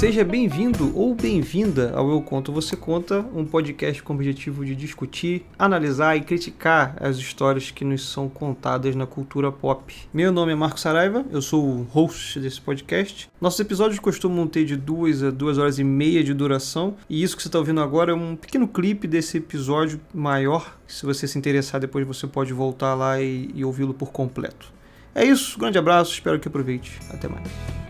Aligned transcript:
Seja 0.00 0.24
bem-vindo 0.24 0.98
ou 0.98 1.14
bem-vinda 1.14 1.92
ao 1.94 2.08
Eu 2.08 2.22
Conto 2.22 2.50
Você 2.54 2.74
Conta, 2.74 3.20
um 3.34 3.44
podcast 3.44 4.02
com 4.02 4.14
o 4.14 4.16
objetivo 4.16 4.64
de 4.64 4.74
discutir, 4.74 5.44
analisar 5.58 6.16
e 6.16 6.22
criticar 6.22 6.96
as 6.98 7.18
histórias 7.18 7.70
que 7.70 7.84
nos 7.84 8.08
são 8.08 8.26
contadas 8.26 8.96
na 8.96 9.06
cultura 9.06 9.52
pop. 9.52 9.94
Meu 10.10 10.32
nome 10.32 10.52
é 10.52 10.54
Marco 10.54 10.80
Saraiva, 10.80 11.22
eu 11.30 11.42
sou 11.42 11.62
o 11.62 11.82
host 11.82 12.40
desse 12.40 12.58
podcast. 12.62 13.28
Nossos 13.38 13.60
episódios 13.60 14.00
costumam 14.00 14.46
ter 14.46 14.64
de 14.64 14.74
duas 14.74 15.22
a 15.22 15.30
duas 15.30 15.58
horas 15.58 15.78
e 15.78 15.84
meia 15.84 16.24
de 16.24 16.32
duração, 16.32 16.96
e 17.06 17.22
isso 17.22 17.36
que 17.36 17.42
você 17.42 17.48
está 17.48 17.58
ouvindo 17.58 17.82
agora 17.82 18.12
é 18.12 18.14
um 18.14 18.36
pequeno 18.36 18.66
clipe 18.66 19.06
desse 19.06 19.36
episódio 19.36 20.00
maior. 20.14 20.78
Se 20.86 21.04
você 21.04 21.28
se 21.28 21.36
interessar, 21.36 21.78
depois 21.78 22.06
você 22.06 22.26
pode 22.26 22.54
voltar 22.54 22.94
lá 22.94 23.20
e, 23.20 23.50
e 23.54 23.62
ouvi-lo 23.66 23.92
por 23.92 24.10
completo. 24.12 24.72
É 25.14 25.26
isso, 25.26 25.58
grande 25.58 25.76
abraço, 25.76 26.14
espero 26.14 26.40
que 26.40 26.48
aproveite. 26.48 26.98
Até 27.10 27.28
mais. 27.28 27.89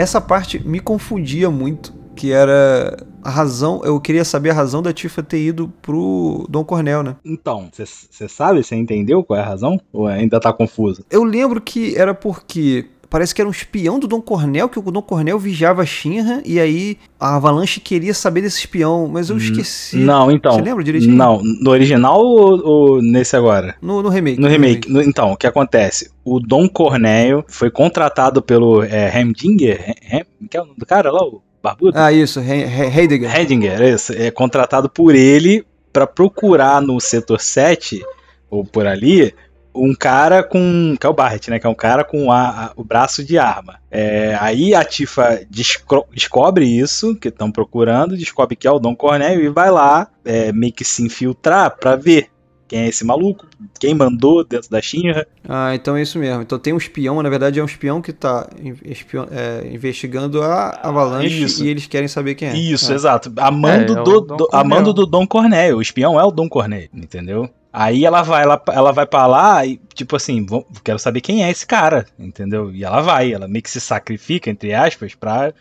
Essa 0.00 0.18
parte 0.18 0.58
me 0.66 0.80
confundia 0.80 1.50
muito, 1.50 1.92
que 2.16 2.32
era 2.32 3.06
a 3.22 3.28
razão, 3.28 3.82
eu 3.84 4.00
queria 4.00 4.24
saber 4.24 4.48
a 4.48 4.54
razão 4.54 4.80
da 4.80 4.94
Tifa 4.94 5.22
ter 5.22 5.44
ido 5.44 5.70
pro 5.82 6.46
Dom 6.48 6.64
Cornel, 6.64 7.02
né? 7.02 7.16
Então, 7.22 7.68
você 7.70 8.26
sabe, 8.26 8.64
você 8.64 8.74
entendeu 8.76 9.22
qual 9.22 9.38
é 9.38 9.42
a 9.42 9.46
razão? 9.46 9.78
Ou 9.92 10.06
ainda 10.06 10.40
tá 10.40 10.54
confuso? 10.54 11.04
Eu 11.10 11.22
lembro 11.22 11.60
que 11.60 11.94
era 11.98 12.14
porque 12.14 12.86
parece 13.10 13.34
que 13.34 13.42
era 13.42 13.48
um 13.48 13.52
espião 13.52 13.98
do 13.98 14.06
Dom 14.06 14.20
Cornel, 14.20 14.68
que 14.68 14.78
o 14.78 14.82
Dom 14.82 15.02
Cornel 15.02 15.38
vigiava 15.38 15.82
a 15.82 15.86
Shinra, 15.86 16.40
e 16.46 16.60
aí 16.60 16.96
a 17.18 17.36
Avalanche 17.36 17.80
queria 17.80 18.14
saber 18.14 18.42
desse 18.42 18.60
espião, 18.60 19.08
mas 19.08 19.28
eu 19.28 19.36
esqueci. 19.36 19.96
Não, 19.96 20.30
então. 20.30 20.52
Você 20.52 20.62
lembra 20.62 20.84
direitinho? 20.84 21.14
Não, 21.14 21.42
no 21.42 21.70
original 21.70 22.20
ou, 22.20 22.64
ou 22.64 23.02
nesse 23.02 23.36
agora? 23.36 23.74
No, 23.82 24.02
no 24.02 24.08
remake. 24.08 24.40
No, 24.40 24.46
no 24.46 24.48
remake. 24.48 24.86
remake. 24.86 24.92
No, 24.92 25.02
então, 25.02 25.32
o 25.32 25.36
que 25.36 25.46
acontece? 25.46 26.10
O 26.24 26.38
Dom 26.38 26.68
Cornel 26.68 27.44
foi 27.48 27.70
contratado 27.70 28.40
pelo 28.40 28.84
é, 28.84 29.18
Hemdinger, 29.18 29.96
Hem, 30.10 30.24
que 30.48 30.56
é 30.56 30.62
o 30.62 30.66
nome 30.66 30.78
do 30.78 30.86
cara 30.86 31.10
lá, 31.10 31.22
o 31.22 31.42
barbudo? 31.60 31.98
Ah, 31.98 32.12
isso, 32.12 32.40
Heidinger. 32.40 33.36
Heidinger, 33.36 33.82
isso. 33.82 34.12
É 34.12 34.30
contratado 34.30 34.88
por 34.88 35.14
ele 35.14 35.66
para 35.92 36.06
procurar 36.06 36.80
no 36.80 37.00
setor 37.00 37.40
7, 37.40 38.02
ou 38.48 38.64
por 38.64 38.86
ali, 38.86 39.34
um 39.74 39.94
cara 39.94 40.42
com. 40.42 40.96
Que 40.98 41.06
é 41.06 41.10
o 41.10 41.14
Barret, 41.14 41.48
né? 41.48 41.58
Que 41.58 41.66
é 41.66 41.70
um 41.70 41.74
cara 41.74 42.04
com 42.04 42.30
a, 42.30 42.66
a, 42.66 42.72
o 42.76 42.84
braço 42.84 43.24
de 43.24 43.38
arma. 43.38 43.78
É, 43.90 44.36
aí 44.40 44.74
a 44.74 44.84
Tifa 44.84 45.40
descobre 45.48 46.66
isso, 46.66 47.16
que 47.16 47.28
estão 47.28 47.50
procurando, 47.50 48.16
descobre 48.16 48.56
que 48.56 48.66
é 48.66 48.70
o 48.70 48.78
Dom 48.78 48.94
Cornélio 48.94 49.44
e 49.44 49.48
vai 49.48 49.70
lá 49.70 50.08
é, 50.24 50.52
meio 50.52 50.72
que 50.72 50.84
se 50.84 51.02
infiltrar 51.02 51.76
pra 51.76 51.96
ver 51.96 52.30
quem 52.70 52.82
é 52.82 52.88
esse 52.88 53.04
maluco, 53.04 53.48
quem 53.80 53.92
mandou 53.94 54.44
dentro 54.44 54.70
da 54.70 54.80
Shinra. 54.80 55.26
Ah, 55.48 55.74
então 55.74 55.96
é 55.96 56.02
isso 56.02 56.20
mesmo. 56.20 56.42
Então 56.42 56.56
tem 56.56 56.72
um 56.72 56.76
espião, 56.76 57.20
na 57.20 57.28
verdade 57.28 57.58
é 57.58 57.62
um 57.62 57.66
espião 57.66 58.00
que 58.00 58.12
tá 58.12 58.48
espion, 58.84 59.26
é, 59.28 59.68
investigando 59.74 60.40
a 60.40 60.78
Avalanche 60.80 61.42
isso. 61.42 61.64
e 61.64 61.68
eles 61.68 61.88
querem 61.88 62.06
saber 62.06 62.36
quem 62.36 62.48
é. 62.48 62.56
Isso, 62.56 62.92
é. 62.92 62.94
exato. 62.94 63.32
Amando, 63.38 63.98
é, 63.98 64.00
é 64.00 64.04
do, 64.04 64.20
do, 64.20 64.48
amando 64.52 64.92
do 64.92 65.04
Dom 65.04 65.26
Cornélio. 65.26 65.78
O 65.78 65.82
espião 65.82 66.18
é 66.18 66.22
o 66.22 66.30
Dom 66.30 66.48
Cornélio, 66.48 66.90
entendeu? 66.94 67.50
Aí 67.72 68.04
ela 68.04 68.22
vai, 68.22 68.42
ela, 68.42 68.62
ela 68.68 68.92
vai 68.92 69.06
pra 69.06 69.26
lá 69.26 69.64
e, 69.64 69.80
tipo 69.94 70.16
assim, 70.16 70.44
vou, 70.44 70.66
quero 70.82 70.98
saber 70.98 71.20
quem 71.20 71.44
é 71.44 71.50
esse 71.50 71.64
cara, 71.64 72.04
entendeu? 72.18 72.72
E 72.72 72.84
ela 72.84 73.00
vai, 73.00 73.32
ela 73.32 73.46
meio 73.46 73.62
que 73.62 73.70
se 73.70 73.80
sacrifica, 73.80 74.50
entre 74.50 74.74
aspas, 74.74 75.14
pra. 75.14 75.52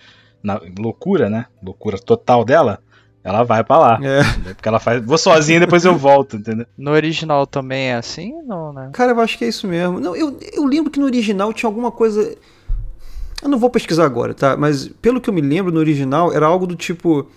Na, 0.41 0.59
loucura, 0.77 1.30
né? 1.30 1.45
Loucura 1.61 1.99
total 1.99 2.45
dela. 2.45 2.80
Ela 3.23 3.43
vai 3.43 3.63
pra 3.63 3.77
lá. 3.77 3.99
É. 4.02 4.53
Porque 4.53 4.67
ela 4.67 4.80
faz. 4.80 5.03
Vou 5.05 5.17
sozinha 5.17 5.58
e 5.58 5.59
depois 5.59 5.86
eu 5.86 5.95
volto, 5.95 6.37
entendeu? 6.37 6.65
No 6.77 6.92
original 6.92 7.45
também 7.45 7.89
é 7.89 7.95
assim? 7.95 8.33
Não, 8.43 8.71
né? 8.73 8.89
Cara, 8.93 9.11
eu 9.11 9.19
acho 9.19 9.37
que 9.37 9.45
é 9.45 9.49
isso 9.49 9.67
mesmo. 9.67 9.99
Não, 9.99 10.15
eu, 10.15 10.39
eu 10.53 10.65
lembro 10.65 10.89
que 10.89 10.99
no 10.99 11.05
original 11.05 11.53
tinha 11.53 11.67
alguma 11.67 11.92
coisa. 11.92 12.36
Eu 13.42 13.49
não 13.49 13.59
vou 13.59 13.69
pesquisar 13.69 14.05
agora, 14.05 14.33
tá? 14.33 14.58
Mas 14.58 14.87
pelo 14.87 15.21
que 15.21 15.30
eu 15.30 15.33
me 15.33 15.42
lembro, 15.42 15.71
no 15.71 15.80
original 15.80 16.33
era 16.33 16.45
algo 16.45 16.65
do 16.65 16.75
tipo 16.75 17.30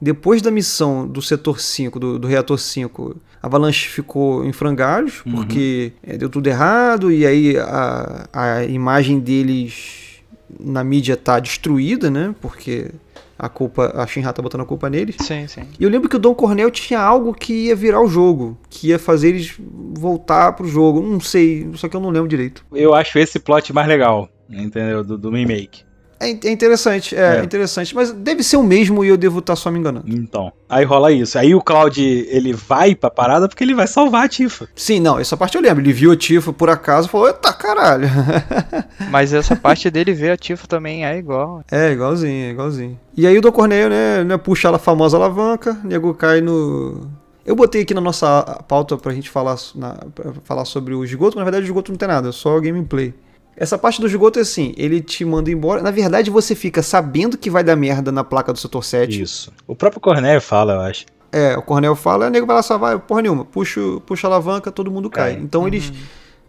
depois 0.00 0.42
da 0.42 0.50
missão 0.50 1.06
do 1.06 1.22
setor 1.22 1.60
5, 1.60 1.98
do, 1.98 2.18
do 2.18 2.28
reator 2.28 2.58
5, 2.58 3.16
a 3.42 3.46
Avalanche 3.46 3.88
ficou 3.88 4.44
em 4.44 4.52
frangalhos, 4.52 5.22
uhum. 5.24 5.32
porque 5.32 5.92
é, 6.02 6.16
deu 6.16 6.28
tudo 6.28 6.46
errado, 6.48 7.10
e 7.10 7.26
aí 7.26 7.56
a, 7.58 8.28
a 8.32 8.64
imagem 8.64 9.18
deles 9.18 10.22
na 10.60 10.84
mídia 10.84 11.16
tá 11.16 11.40
destruída, 11.40 12.10
né? 12.10 12.34
Porque 12.40 12.90
a 13.38 13.48
culpa, 13.48 13.92
a 13.94 14.06
Shinra 14.06 14.32
tá 14.32 14.42
botando 14.42 14.62
a 14.62 14.66
culpa 14.66 14.88
neles. 14.88 15.16
Sim, 15.20 15.46
sim. 15.46 15.62
E 15.78 15.84
eu 15.84 15.90
lembro 15.90 16.08
que 16.08 16.16
o 16.16 16.18
Dom 16.18 16.34
Cornel 16.34 16.70
tinha 16.70 17.00
algo 17.00 17.34
que 17.34 17.66
ia 17.66 17.76
virar 17.76 18.00
o 18.00 18.08
jogo, 18.08 18.56
que 18.68 18.88
ia 18.88 18.98
fazer 18.98 19.28
eles 19.28 19.54
voltar 19.58 20.52
pro 20.52 20.66
jogo. 20.66 21.02
Não 21.02 21.20
sei, 21.20 21.68
só 21.74 21.88
que 21.88 21.96
eu 21.96 22.00
não 22.00 22.10
lembro 22.10 22.28
direito. 22.28 22.64
Eu 22.72 22.94
acho 22.94 23.18
esse 23.18 23.38
plot 23.38 23.72
mais 23.72 23.88
legal, 23.88 24.28
entendeu? 24.48 25.04
Do, 25.04 25.18
do 25.18 25.30
remake. 25.30 25.85
É, 26.18 26.30
é 26.30 26.50
interessante, 26.50 27.14
é, 27.14 27.38
é, 27.38 27.44
interessante. 27.44 27.94
Mas 27.94 28.12
deve 28.12 28.42
ser 28.42 28.56
o 28.56 28.62
mesmo 28.62 29.04
e 29.04 29.08
eu 29.08 29.16
devo 29.16 29.40
estar 29.40 29.52
tá 29.52 29.56
só 29.56 29.70
me 29.70 29.78
enganando. 29.78 30.06
Então, 30.08 30.52
aí 30.68 30.84
rola 30.84 31.12
isso. 31.12 31.38
Aí 31.38 31.54
o 31.54 31.60
Cloud, 31.60 32.00
ele 32.00 32.52
vai 32.52 32.94
pra 32.94 33.10
parada 33.10 33.48
porque 33.48 33.62
ele 33.62 33.74
vai 33.74 33.86
salvar 33.86 34.24
a 34.24 34.28
Tifa. 34.28 34.68
Sim, 34.74 35.00
não, 35.00 35.18
essa 35.18 35.36
parte 35.36 35.56
eu 35.56 35.62
lembro. 35.62 35.82
Ele 35.82 35.92
viu 35.92 36.12
a 36.12 36.16
Tifa 36.16 36.52
por 36.52 36.70
acaso 36.70 37.08
e 37.08 37.10
falou, 37.10 37.28
eita 37.28 37.52
caralho. 37.52 38.08
Mas 39.10 39.32
essa 39.32 39.54
parte 39.54 39.90
dele 39.90 40.12
ver 40.12 40.30
a 40.30 40.36
Tifa 40.36 40.66
também 40.66 41.04
é 41.04 41.16
igual. 41.16 41.62
É, 41.70 41.92
igualzinho, 41.92 42.46
é 42.46 42.50
igualzinho. 42.50 42.98
E 43.16 43.26
aí 43.26 43.36
o 43.36 43.42
Dom 43.42 43.52
Corneio, 43.52 43.88
né, 43.88 44.24
né 44.24 44.36
puxa 44.36 44.70
a 44.70 44.78
famosa 44.78 45.16
alavanca, 45.16 45.78
o 45.84 45.86
nego 45.86 46.12
cai 46.14 46.40
no... 46.40 47.08
Eu 47.44 47.54
botei 47.54 47.82
aqui 47.82 47.94
na 47.94 48.00
nossa 48.00 48.42
pauta 48.66 48.96
pra 48.96 49.12
gente 49.12 49.30
falar, 49.30 49.56
na, 49.76 49.94
pra 50.12 50.32
falar 50.42 50.64
sobre 50.64 50.94
o 50.94 51.04
esgoto, 51.04 51.36
mas 51.36 51.44
na 51.44 51.44
verdade 51.44 51.64
o 51.64 51.68
esgoto 51.68 51.92
não 51.92 51.96
tem 51.96 52.08
nada, 52.08 52.30
é 52.30 52.32
só 52.32 52.58
gameplay. 52.58 53.14
Essa 53.56 53.78
parte 53.78 54.00
do 54.00 54.06
esgoto 54.06 54.38
é 54.38 54.42
assim, 54.42 54.74
ele 54.76 55.00
te 55.00 55.24
manda 55.24 55.50
embora. 55.50 55.82
Na 55.82 55.90
verdade, 55.90 56.30
você 56.30 56.54
fica 56.54 56.82
sabendo 56.82 57.38
que 57.38 57.48
vai 57.48 57.64
dar 57.64 57.74
merda 57.74 58.12
na 58.12 58.22
placa 58.22 58.52
do 58.52 58.58
setor 58.58 58.84
7. 58.84 59.22
Isso. 59.22 59.52
O 59.66 59.74
próprio 59.74 60.00
Cornel 60.00 60.40
fala, 60.40 60.74
eu 60.74 60.80
acho. 60.80 61.06
É, 61.32 61.56
o 61.56 61.62
Cornel 61.62 61.96
fala, 61.96 62.26
o 62.26 62.30
nego 62.30 62.46
vai 62.46 62.56
lá 62.56 62.62
salvar, 62.62 62.98
porra 63.00 63.22
nenhuma. 63.22 63.44
Puxa, 63.44 63.80
puxa 64.04 64.26
a 64.26 64.30
alavanca, 64.30 64.70
todo 64.70 64.90
mundo 64.90 65.08
cai. 65.08 65.34
cai. 65.34 65.42
Então 65.42 65.62
uhum. 65.62 65.68
eles 65.68 65.92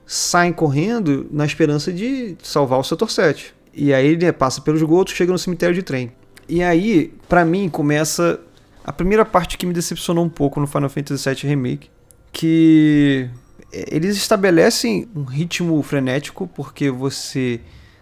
saem 0.06 0.52
correndo 0.52 1.28
na 1.32 1.46
esperança 1.46 1.92
de 1.92 2.38
salvar 2.44 2.80
o 2.80 2.84
setor 2.84 3.10
7. 3.10 3.56
E 3.74 3.94
aí 3.94 4.08
ele 4.08 4.26
né, 4.26 4.32
passa 4.32 4.60
pelo 4.60 4.76
esgoto, 4.76 5.12
chega 5.12 5.32
no 5.32 5.38
cemitério 5.38 5.76
de 5.76 5.84
trem. 5.84 6.12
E 6.50 6.64
aí, 6.64 7.14
para 7.28 7.46
mim, 7.46 7.70
começa 7.70 8.40
a 8.84 8.92
primeira 8.92 9.26
parte 9.26 9.58
que 9.58 9.66
me 9.66 9.74
decepcionou 9.74 10.24
um 10.24 10.30
pouco 10.30 10.60
no 10.60 10.68
Final 10.68 10.90
Fantasy 10.90 11.30
VII 11.30 11.50
Remake. 11.50 11.90
Que 12.32 13.30
eles 13.72 14.16
estabelecem 14.16 15.08
um 15.16 15.24
ritmo 15.24 15.82
frenético 15.82 16.48
porque 16.48 16.90
você 16.90 17.60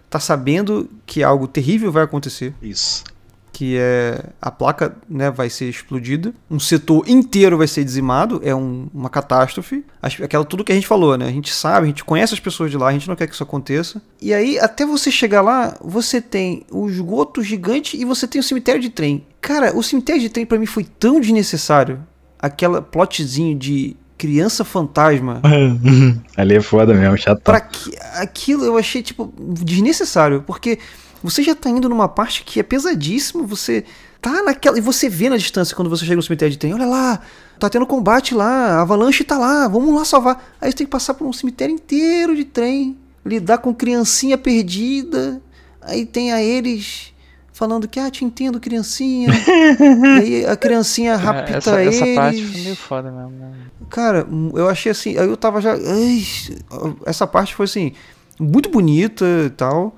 tá 0.09 0.19
sabendo 0.19 0.89
que 1.05 1.23
algo 1.23 1.47
terrível 1.47 1.91
vai 1.91 2.03
acontecer. 2.03 2.53
Isso. 2.61 3.03
Que 3.51 3.77
é 3.77 4.21
a 4.41 4.51
placa 4.51 4.97
né, 5.09 5.31
vai 5.31 5.49
ser 5.49 5.69
explodida, 5.69 6.33
um 6.51 6.59
setor 6.59 7.07
inteiro 7.07 7.57
vai 7.57 7.67
ser 7.67 7.85
dizimado, 7.85 8.41
é 8.43 8.53
um, 8.53 8.89
uma 8.93 9.09
catástrofe. 9.09 9.85
Aquela 10.01 10.43
tudo 10.43 10.63
que 10.63 10.73
a 10.73 10.75
gente 10.75 10.87
falou, 10.87 11.17
né? 11.17 11.25
A 11.25 11.31
gente 11.31 11.53
sabe, 11.53 11.85
a 11.85 11.87
gente 11.87 12.03
conhece 12.03 12.33
as 12.33 12.39
pessoas 12.39 12.69
de 12.69 12.77
lá, 12.77 12.87
a 12.87 12.91
gente 12.91 13.07
não 13.07 13.15
quer 13.15 13.27
que 13.27 13.33
isso 13.33 13.43
aconteça. 13.43 14.01
E 14.21 14.33
aí, 14.33 14.59
até 14.59 14.85
você 14.85 15.09
chegar 15.09 15.41
lá, 15.41 15.77
você 15.81 16.19
tem 16.19 16.65
o 16.69 16.89
esgoto 16.89 17.41
gigante 17.41 17.95
e 17.95 18.03
você 18.03 18.27
tem 18.27 18.41
o 18.41 18.43
cemitério 18.43 18.81
de 18.81 18.89
trem. 18.89 19.25
Cara, 19.39 19.75
o 19.75 19.81
cemitério 19.81 20.21
de 20.21 20.29
trem 20.29 20.45
para 20.45 20.59
mim 20.59 20.65
foi 20.65 20.83
tão 20.83 21.21
desnecessário. 21.21 22.05
Aquela 22.37 22.81
plotzinho 22.81 23.57
de 23.57 23.95
criança 24.25 24.65
fantasma. 24.65 25.39
Ali 26.35 26.55
é 26.55 26.61
foda 26.61 26.95
mesmo, 26.95 27.15
chato. 27.15 27.41
Pra 27.41 27.61
que, 27.61 27.91
aquilo 28.15 28.65
eu 28.65 28.75
achei, 28.75 29.03
tipo, 29.03 29.31
desnecessário, 29.37 30.41
porque 30.41 30.79
você 31.21 31.43
já 31.43 31.53
tá 31.53 31.69
indo 31.69 31.87
numa 31.87 32.07
parte 32.07 32.43
que 32.43 32.59
é 32.59 32.63
pesadíssimo, 32.63 33.45
você 33.45 33.85
tá 34.19 34.41
naquela. 34.41 34.79
E 34.79 34.81
você 34.81 35.07
vê 35.07 35.29
na 35.29 35.37
distância 35.37 35.75
quando 35.75 35.89
você 35.89 36.05
chega 36.05 36.15
no 36.15 36.23
cemitério 36.23 36.51
de 36.51 36.57
trem, 36.57 36.73
olha 36.73 36.87
lá, 36.87 37.21
tá 37.59 37.69
tendo 37.69 37.85
combate 37.85 38.33
lá, 38.33 38.77
a 38.77 38.81
avalanche 38.81 39.23
tá 39.23 39.37
lá, 39.37 39.67
vamos 39.67 39.93
lá 39.93 40.03
salvar. 40.03 40.43
Aí 40.59 40.71
você 40.71 40.77
tem 40.77 40.87
que 40.87 40.91
passar 40.91 41.13
por 41.13 41.27
um 41.27 41.33
cemitério 41.33 41.73
inteiro 41.73 42.35
de 42.35 42.45
trem, 42.45 42.97
lidar 43.23 43.59
com 43.59 43.75
criancinha 43.75 44.39
perdida, 44.39 45.39
aí 45.81 46.03
tem 46.03 46.33
a 46.33 46.41
eles 46.41 47.13
falando 47.53 47.87
que, 47.87 47.99
ah, 47.99 48.11
te 48.11 48.25
entendo, 48.25 48.59
criancinha. 48.59 49.29
e 50.17 50.19
aí 50.19 50.45
a 50.45 50.57
criancinha 50.57 51.13
é, 51.13 51.15
rapta 51.15 51.53
é, 51.53 51.57
essa, 51.57 51.81
eles. 51.81 52.01
Essa 52.01 52.15
parte 52.15 52.43
foi 52.43 52.61
meio 52.61 52.75
foda 52.75 53.11
mesmo, 53.11 53.29
né? 53.29 53.53
Cara, 53.89 54.27
eu 54.53 54.67
achei 54.67 54.91
assim, 54.91 55.17
aí 55.17 55.27
eu 55.27 55.37
tava 55.37 55.61
já. 55.61 55.73
Ai, 55.73 56.23
essa 57.05 57.25
parte 57.25 57.55
foi 57.55 57.65
assim, 57.65 57.93
muito 58.39 58.69
bonita 58.69 59.25
e 59.45 59.49
tal. 59.49 59.95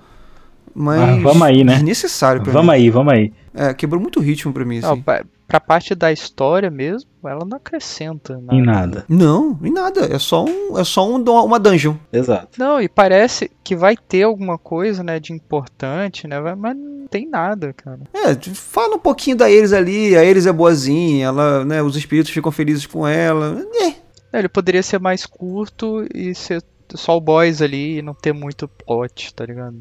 Mas. 0.74 1.02
Ah, 1.02 1.16
vamos 1.22 1.42
aí, 1.42 1.64
né? 1.64 1.74
Desnecessário 1.76 2.44
pra 2.44 2.52
vamos 2.52 2.68
mim. 2.68 2.82
aí, 2.82 2.90
vamos 2.90 3.14
aí. 3.14 3.34
É, 3.54 3.74
quebrou 3.74 4.00
muito 4.00 4.20
o 4.20 4.22
ritmo 4.22 4.54
pra 4.54 4.64
mim, 4.64 4.78
assim. 4.78 4.88
Não, 4.88 5.04
pra, 5.48 5.60
parte 5.60 5.96
da 5.96 6.12
história 6.12 6.70
mesmo, 6.70 7.10
ela 7.24 7.46
não 7.46 7.58
acrescenta 7.58 8.38
nada. 8.40 8.56
Em 8.56 8.62
nada. 8.62 9.06
Não, 9.08 9.58
em 9.64 9.72
nada. 9.72 10.02
É 10.14 10.20
só, 10.20 10.46
um, 10.46 10.78
é 10.78 10.84
só 10.84 11.10
um, 11.10 11.18
uma 11.24 11.60
dungeon. 11.60 11.96
Exato. 12.12 12.60
Não, 12.60 12.82
e 12.82 12.88
parece 12.88 13.50
que 13.64 13.76
vai 13.76 13.96
ter 13.96 14.24
alguma 14.24 14.58
coisa, 14.58 15.04
né, 15.04 15.20
de 15.20 15.34
importante, 15.34 16.28
né? 16.28 16.40
Mas 16.56 16.78
tem 17.10 17.28
nada, 17.28 17.74
cara. 17.74 18.02
É, 18.14 18.36
fala 18.54 18.96
um 18.96 19.00
pouquinho 19.00 19.38
da 19.38 19.50
Eris 19.50 19.74
ali, 19.74 20.16
a 20.16 20.24
Eris 20.24 20.46
é 20.46 20.52
boazinha, 20.52 21.28
ela, 21.28 21.66
né, 21.66 21.82
os 21.82 21.96
espíritos 21.96 22.34
ficam 22.34 22.52
felizes 22.52 22.86
com 22.86 23.08
ela. 23.08 23.66
É, 23.76 23.94
É, 24.34 24.40
ele 24.40 24.50
poderia 24.50 24.84
ser 24.84 25.00
mais 25.00 25.26
curto 25.26 26.06
e 26.14 26.36
ser 26.36 26.62
só 26.94 27.18
o 27.18 27.22
boys 27.22 27.62
ali 27.62 27.98
e 27.98 28.02
não 28.02 28.14
ter 28.14 28.34
muito 28.34 28.68
plot, 28.68 29.34
tá 29.34 29.46
ligado? 29.46 29.78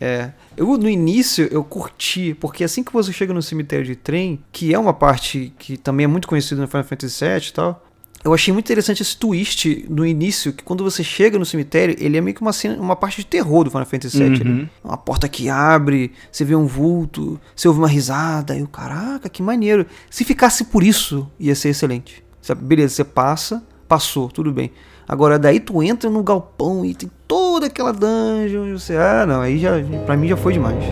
É. 0.00 0.32
Eu, 0.56 0.76
no 0.76 0.88
início, 0.88 1.48
eu 1.50 1.64
curti, 1.64 2.34
porque 2.34 2.64
assim 2.64 2.82
que 2.82 2.92
você 2.92 3.12
chega 3.12 3.32
no 3.32 3.42
cemitério 3.42 3.84
de 3.84 3.96
trem, 3.96 4.40
que 4.52 4.74
é 4.74 4.78
uma 4.78 4.92
parte 4.92 5.52
que 5.58 5.76
também 5.76 6.04
é 6.04 6.06
muito 6.06 6.28
conhecida 6.28 6.60
no 6.60 6.68
Final 6.68 6.84
Fantasy 6.84 7.24
VII 7.24 7.48
e 7.48 7.52
tal, 7.52 7.86
eu 8.26 8.34
achei 8.34 8.52
muito 8.52 8.66
interessante 8.66 9.02
esse 9.02 9.16
twist 9.16 9.86
no 9.88 10.04
início, 10.04 10.52
que 10.52 10.64
quando 10.64 10.82
você 10.82 11.04
chega 11.04 11.38
no 11.38 11.46
cemitério, 11.46 11.94
ele 11.96 12.16
é 12.16 12.20
meio 12.20 12.34
que 12.34 12.42
uma, 12.42 12.52
cena, 12.52 12.76
uma 12.76 12.96
parte 12.96 13.18
de 13.18 13.26
terror 13.26 13.62
do 13.62 13.70
Final 13.70 13.86
Fantasy 13.86 14.18
VII. 14.18 14.42
Uhum. 14.42 14.68
Uma 14.82 14.96
porta 14.96 15.28
que 15.28 15.48
abre, 15.48 16.10
você 16.30 16.44
vê 16.44 16.56
um 16.56 16.66
vulto, 16.66 17.40
você 17.54 17.68
ouve 17.68 17.78
uma 17.78 17.86
risada, 17.86 18.56
e 18.56 18.64
o 18.64 18.66
caraca, 18.66 19.28
que 19.28 19.42
maneiro. 19.42 19.86
Se 20.10 20.24
ficasse 20.24 20.64
por 20.64 20.82
isso, 20.82 21.30
ia 21.38 21.54
ser 21.54 21.68
excelente. 21.68 22.24
Beleza, 22.62 22.96
você 22.96 23.04
passa, 23.04 23.64
passou, 23.86 24.28
tudo 24.28 24.52
bem. 24.52 24.72
Agora 25.08 25.38
daí 25.38 25.60
tu 25.60 25.80
entra 25.82 26.10
no 26.10 26.20
galpão 26.20 26.84
e 26.84 26.92
tem 26.92 27.08
toda 27.28 27.66
aquela 27.66 27.92
dungeon, 27.92 28.76
você, 28.76 28.96
ah, 28.96 29.24
não, 29.24 29.40
aí 29.40 29.56
já, 29.56 29.70
pra 30.04 30.16
mim 30.16 30.26
já 30.26 30.36
foi 30.36 30.52
demais. 30.52 30.82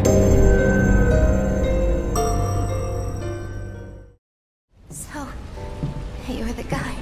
So, 4.89 5.27
you're 6.29 6.53
the 6.53 6.63
guy 6.63 6.95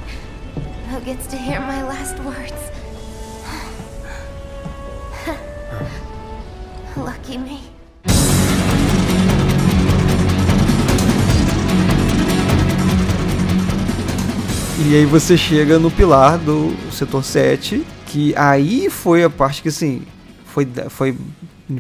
who 0.90 1.00
gets 1.04 1.26
to 1.26 1.36
hear 1.36 1.60
my 1.60 1.82
last 1.82 2.18
words. 2.22 2.72
Lucky 6.96 7.36
me. 7.36 7.81
E 14.84 14.96
aí 14.96 15.06
você 15.06 15.38
chega 15.38 15.78
no 15.78 15.90
pilar 15.90 16.36
do 16.38 16.74
setor 16.90 17.24
7, 17.24 17.86
que 18.06 18.34
aí 18.36 18.90
foi 18.90 19.22
a 19.22 19.30
parte 19.30 19.62
que 19.62 19.68
assim, 19.68 20.02
foi, 20.44 20.68
foi 20.88 21.16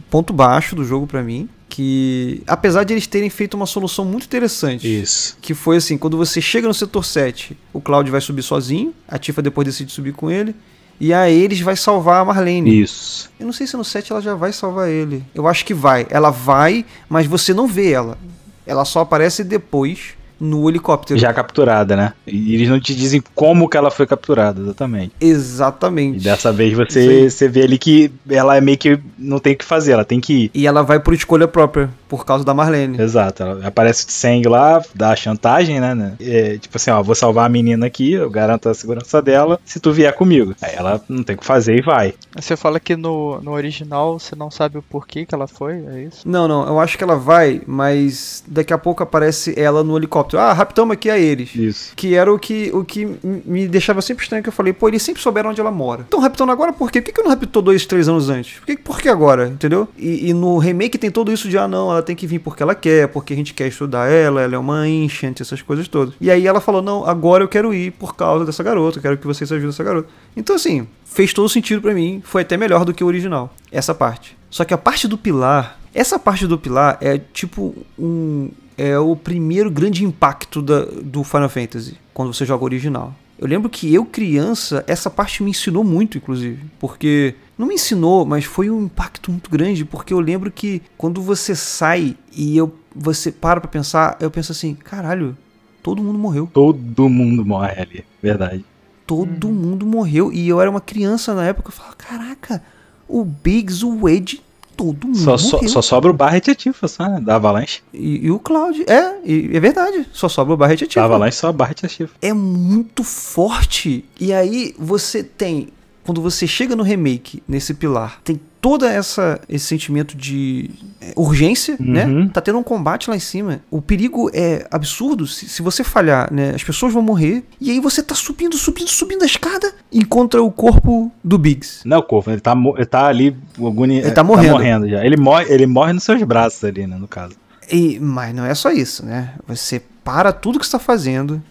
ponto 0.08 0.32
baixo 0.32 0.76
do 0.76 0.84
jogo 0.84 1.06
pra 1.06 1.20
mim, 1.22 1.48
que 1.68 2.42
apesar 2.46 2.84
de 2.84 2.94
eles 2.94 3.06
terem 3.06 3.28
feito 3.28 3.54
uma 3.54 3.66
solução 3.66 4.04
muito 4.04 4.24
interessante, 4.24 4.86
Isso. 4.86 5.36
que 5.42 5.52
foi 5.52 5.78
assim, 5.78 5.98
quando 5.98 6.16
você 6.16 6.40
chega 6.40 6.68
no 6.68 6.72
setor 6.72 7.04
7, 7.04 7.58
o 7.72 7.80
Cloud 7.80 8.08
vai 8.08 8.20
subir 8.20 8.42
sozinho, 8.42 8.94
a 9.08 9.18
Tifa 9.18 9.42
depois 9.42 9.66
decide 9.66 9.90
subir 9.90 10.12
com 10.12 10.30
ele, 10.30 10.54
e 11.00 11.12
a 11.12 11.28
eles 11.28 11.60
vai 11.60 11.74
salvar 11.74 12.22
a 12.22 12.24
Marlene. 12.24 12.80
Isso. 12.82 13.28
Eu 13.38 13.46
não 13.46 13.52
sei 13.52 13.66
se 13.66 13.76
no 13.76 13.84
7 13.84 14.12
ela 14.12 14.22
já 14.22 14.34
vai 14.36 14.52
salvar 14.52 14.88
ele. 14.88 15.24
Eu 15.34 15.48
acho 15.48 15.64
que 15.64 15.74
vai. 15.74 16.06
Ela 16.08 16.30
vai, 16.30 16.86
mas 17.08 17.26
você 17.26 17.52
não 17.52 17.66
vê 17.66 17.90
ela. 17.90 18.16
Ela 18.64 18.84
só 18.84 19.00
aparece 19.00 19.42
depois 19.42 20.14
no 20.42 20.68
helicóptero. 20.68 21.18
Já 21.18 21.32
capturada, 21.32 21.94
né? 21.94 22.12
E 22.26 22.54
eles 22.54 22.68
não 22.68 22.80
te 22.80 22.94
dizem 22.94 23.22
como 23.32 23.68
que 23.68 23.76
ela 23.76 23.92
foi 23.92 24.06
capturada, 24.06 24.60
exatamente. 24.60 25.12
Exatamente. 25.20 26.18
E 26.18 26.20
dessa 26.20 26.52
vez 26.52 26.76
você, 26.76 27.30
você 27.30 27.48
vê 27.48 27.62
ali 27.62 27.78
que 27.78 28.10
ela 28.28 28.56
é 28.56 28.60
meio 28.60 28.76
que 28.76 28.98
não 29.16 29.38
tem 29.38 29.52
o 29.52 29.56
que 29.56 29.64
fazer, 29.64 29.92
ela 29.92 30.04
tem 30.04 30.20
que 30.20 30.32
ir. 30.32 30.50
E 30.52 30.66
ela 30.66 30.82
vai 30.82 30.98
por 30.98 31.14
escolha 31.14 31.46
própria, 31.46 31.88
por 32.08 32.26
causa 32.26 32.44
da 32.44 32.52
Marlene. 32.52 33.00
Exato, 33.00 33.42
ela 33.42 33.66
aparece 33.68 34.04
de 34.04 34.12
sangue 34.12 34.48
lá, 34.48 34.82
dá 34.94 35.10
a 35.10 35.16
chantagem, 35.16 35.80
né? 35.80 35.94
né? 35.94 36.14
É, 36.20 36.58
tipo 36.58 36.76
assim, 36.76 36.90
ó, 36.90 37.00
vou 37.02 37.14
salvar 37.14 37.46
a 37.46 37.48
menina 37.48 37.86
aqui, 37.86 38.12
eu 38.12 38.28
garanto 38.28 38.68
a 38.68 38.74
segurança 38.74 39.22
dela, 39.22 39.60
se 39.64 39.78
tu 39.78 39.92
vier 39.92 40.12
comigo. 40.12 40.56
Aí 40.60 40.74
ela 40.74 41.00
não 41.08 41.22
tem 41.22 41.36
o 41.36 41.38
que 41.38 41.46
fazer 41.46 41.78
e 41.78 41.82
vai. 41.82 42.14
Você 42.34 42.56
fala 42.56 42.80
que 42.80 42.96
no, 42.96 43.40
no 43.40 43.52
original 43.52 44.18
você 44.18 44.34
não 44.34 44.50
sabe 44.50 44.76
o 44.76 44.82
porquê 44.82 45.24
que 45.24 45.34
ela 45.34 45.46
foi, 45.46 45.84
é 45.86 46.02
isso? 46.02 46.28
Não, 46.28 46.48
não, 46.48 46.66
eu 46.66 46.80
acho 46.80 46.98
que 46.98 47.04
ela 47.04 47.16
vai, 47.16 47.62
mas 47.64 48.42
daqui 48.46 48.72
a 48.72 48.78
pouco 48.78 49.02
aparece 49.04 49.54
ela 49.56 49.84
no 49.84 49.96
helicóptero. 49.96 50.31
Ah, 50.38 50.52
raptamos 50.52 50.94
aqui 50.94 51.10
a 51.10 51.18
eles. 51.18 51.54
Isso. 51.54 51.92
Que 51.94 52.14
era 52.14 52.32
o 52.32 52.38
que, 52.38 52.70
o 52.72 52.84
que 52.84 53.06
me 53.22 53.66
deixava 53.66 54.00
sempre 54.02 54.22
estranho, 54.24 54.42
que 54.42 54.48
eu 54.48 54.52
falei, 54.52 54.72
pô, 54.72 54.88
eles 54.88 55.02
sempre 55.02 55.22
souberam 55.22 55.50
onde 55.50 55.60
ela 55.60 55.70
mora. 55.70 56.04
Então 56.06 56.20
raptando 56.20 56.52
agora 56.52 56.72
por 56.72 56.90
quê? 56.90 57.00
Por 57.00 57.06
que, 57.06 57.12
que 57.12 57.20
eu 57.20 57.24
não 57.24 57.30
raptou 57.30 57.62
dois, 57.62 57.86
três 57.86 58.08
anos 58.08 58.28
antes? 58.28 58.58
Por 58.58 58.66
que, 58.66 58.76
por 58.76 59.00
que 59.00 59.08
agora? 59.08 59.48
Entendeu? 59.48 59.88
E, 59.96 60.28
e 60.28 60.32
no 60.34 60.58
remake 60.58 60.98
tem 60.98 61.10
tudo 61.10 61.32
isso 61.32 61.48
de, 61.48 61.58
ah, 61.58 61.68
não, 61.68 61.90
ela 61.90 62.02
tem 62.02 62.16
que 62.16 62.26
vir 62.26 62.38
porque 62.38 62.62
ela 62.62 62.74
quer, 62.74 63.08
porque 63.08 63.32
a 63.32 63.36
gente 63.36 63.54
quer 63.54 63.68
estudar 63.68 64.10
ela, 64.10 64.40
ela 64.40 64.54
é 64.54 64.58
uma 64.58 64.80
ancient, 64.80 65.40
essas 65.40 65.62
coisas 65.62 65.88
todas. 65.88 66.14
E 66.20 66.30
aí 66.30 66.46
ela 66.46 66.60
falou, 66.60 66.82
não, 66.82 67.04
agora 67.04 67.44
eu 67.44 67.48
quero 67.48 67.72
ir 67.74 67.92
por 67.92 68.14
causa 68.14 68.44
dessa 68.44 68.62
garota, 68.62 68.98
eu 68.98 69.02
quero 69.02 69.18
que 69.18 69.26
vocês 69.26 69.50
ajudem 69.50 69.70
essa 69.70 69.84
garota. 69.84 70.08
Então 70.36 70.56
assim, 70.56 70.86
fez 71.04 71.32
todo 71.32 71.48
sentido 71.48 71.82
pra 71.82 71.94
mim, 71.94 72.22
foi 72.24 72.42
até 72.42 72.56
melhor 72.56 72.84
do 72.84 72.94
que 72.94 73.04
o 73.04 73.06
original, 73.06 73.54
essa 73.70 73.94
parte. 73.94 74.36
Só 74.50 74.64
que 74.64 74.74
a 74.74 74.78
parte 74.78 75.08
do 75.08 75.16
pilar, 75.16 75.78
essa 75.94 76.18
parte 76.18 76.46
do 76.46 76.58
pilar 76.58 76.98
é 77.00 77.18
tipo 77.18 77.74
um 77.98 78.50
é 78.76 78.98
o 78.98 79.14
primeiro 79.14 79.70
grande 79.70 80.04
impacto 80.04 80.62
da, 80.62 80.84
do 80.84 81.22
Final 81.24 81.48
Fantasy 81.48 81.96
quando 82.12 82.32
você 82.32 82.44
joga 82.44 82.62
o 82.62 82.66
original. 82.66 83.14
Eu 83.38 83.48
lembro 83.48 83.68
que 83.68 83.92
eu 83.92 84.04
criança, 84.04 84.84
essa 84.86 85.10
parte 85.10 85.42
me 85.42 85.50
ensinou 85.50 85.82
muito, 85.82 86.16
inclusive, 86.16 86.64
porque 86.78 87.34
não 87.58 87.66
me 87.66 87.74
ensinou, 87.74 88.24
mas 88.24 88.44
foi 88.44 88.70
um 88.70 88.84
impacto 88.84 89.30
muito 89.30 89.50
grande, 89.50 89.84
porque 89.84 90.14
eu 90.14 90.20
lembro 90.20 90.50
que 90.50 90.80
quando 90.96 91.20
você 91.20 91.54
sai 91.56 92.16
e 92.32 92.56
eu 92.56 92.72
você 92.94 93.32
para 93.32 93.60
pra 93.60 93.68
pensar, 93.68 94.16
eu 94.20 94.30
penso 94.30 94.52
assim, 94.52 94.74
caralho, 94.74 95.36
todo 95.82 96.02
mundo 96.02 96.18
morreu. 96.18 96.48
Todo 96.52 97.08
mundo 97.08 97.44
morre 97.44 97.80
ali, 97.80 98.04
verdade. 98.22 98.64
Todo 99.06 99.48
mundo 99.48 99.84
morreu. 99.84 100.32
E 100.32 100.48
eu 100.48 100.60
era 100.60 100.70
uma 100.70 100.80
criança 100.80 101.34
na 101.34 101.44
época. 101.44 101.68
Eu 101.68 101.72
falava, 101.72 101.96
caraca, 101.96 102.62
o 103.08 103.24
Biggs, 103.24 103.84
o 103.84 103.98
Wade, 103.98 104.42
todo 104.76 105.06
mundo 105.06 105.18
Só, 105.18 105.36
só, 105.36 105.82
sobra 105.82 106.10
o 106.10 106.14
Barret 106.14 106.48
e 106.48 106.50
a 106.50 106.54
Tifa, 106.54 106.88
só, 106.88 107.08
né? 107.08 107.20
Da 107.20 107.36
Avalanche. 107.36 107.82
E, 107.92 108.26
e 108.26 108.30
o 108.30 108.38
Cloud. 108.38 108.84
É, 108.88 109.16
e- 109.24 109.50
é 109.56 109.60
verdade. 109.60 110.06
Só 110.12 110.28
sobra 110.28 110.54
o 110.54 110.56
Barret 110.56 110.80
e 110.80 110.84
a 110.84 110.86
Da 110.86 110.90
Tifa. 110.90 111.04
Avalanche 111.04 111.36
só 111.36 111.52
Barret 111.52 111.82
e 111.82 111.88
Tifa. 111.88 112.12
É 112.20 112.32
muito 112.32 113.04
forte. 113.04 114.04
E 114.20 114.32
aí 114.32 114.74
você 114.78 115.22
tem. 115.22 115.68
Quando 116.04 116.20
você 116.20 116.46
chega 116.46 116.74
no 116.74 116.82
remake, 116.82 117.42
nesse 117.46 117.74
pilar, 117.74 118.20
tem 118.24 118.40
toda 118.62 118.88
essa 118.88 119.40
esse 119.48 119.66
sentimento 119.66 120.16
de 120.16 120.70
é, 121.00 121.12
urgência, 121.16 121.76
né? 121.80 122.06
Uhum. 122.06 122.28
Tá 122.28 122.40
tendo 122.40 122.58
um 122.58 122.62
combate 122.62 123.10
lá 123.10 123.16
em 123.16 123.20
cima. 123.20 123.60
O 123.68 123.82
perigo 123.82 124.30
é 124.32 124.66
absurdo. 124.70 125.26
Se, 125.26 125.48
se 125.48 125.60
você 125.60 125.82
falhar, 125.82 126.32
né? 126.32 126.52
As 126.54 126.62
pessoas 126.62 126.92
vão 126.92 127.02
morrer. 127.02 127.44
E 127.60 127.72
aí 127.72 127.80
você 127.80 128.00
tá 128.00 128.14
subindo, 128.14 128.56
subindo, 128.56 128.88
subindo 128.88 129.24
a 129.24 129.26
escada. 129.26 129.74
Encontra 129.92 130.40
o 130.40 130.50
corpo 130.50 131.10
do 131.24 131.36
Biggs. 131.36 131.80
Não 131.84 131.96
é 131.96 132.00
o 132.00 132.04
corpo, 132.04 132.30
ele 132.30 132.40
tá, 132.40 132.56
ele 132.76 132.86
tá 132.86 133.06
ali. 133.06 133.36
Agoni... 133.58 133.98
Ele 133.98 134.12
tá 134.12 134.22
morrendo. 134.22 134.88
já. 134.88 135.04
Ele 135.04 135.16
morre, 135.16 135.52
ele 135.52 135.66
morre 135.66 135.92
nos 135.92 136.04
seus 136.04 136.22
braços 136.22 136.62
ali, 136.62 136.86
né? 136.86 136.96
No 136.96 137.08
caso. 137.08 137.34
E, 137.70 137.98
mas 137.98 138.32
não 138.32 138.46
é 138.46 138.54
só 138.54 138.70
isso, 138.70 139.04
né? 139.04 139.34
Você 139.48 139.82
para 140.04 140.32
tudo 140.32 140.60
que 140.60 140.64
está 140.64 140.78
fazendo. 140.78 141.42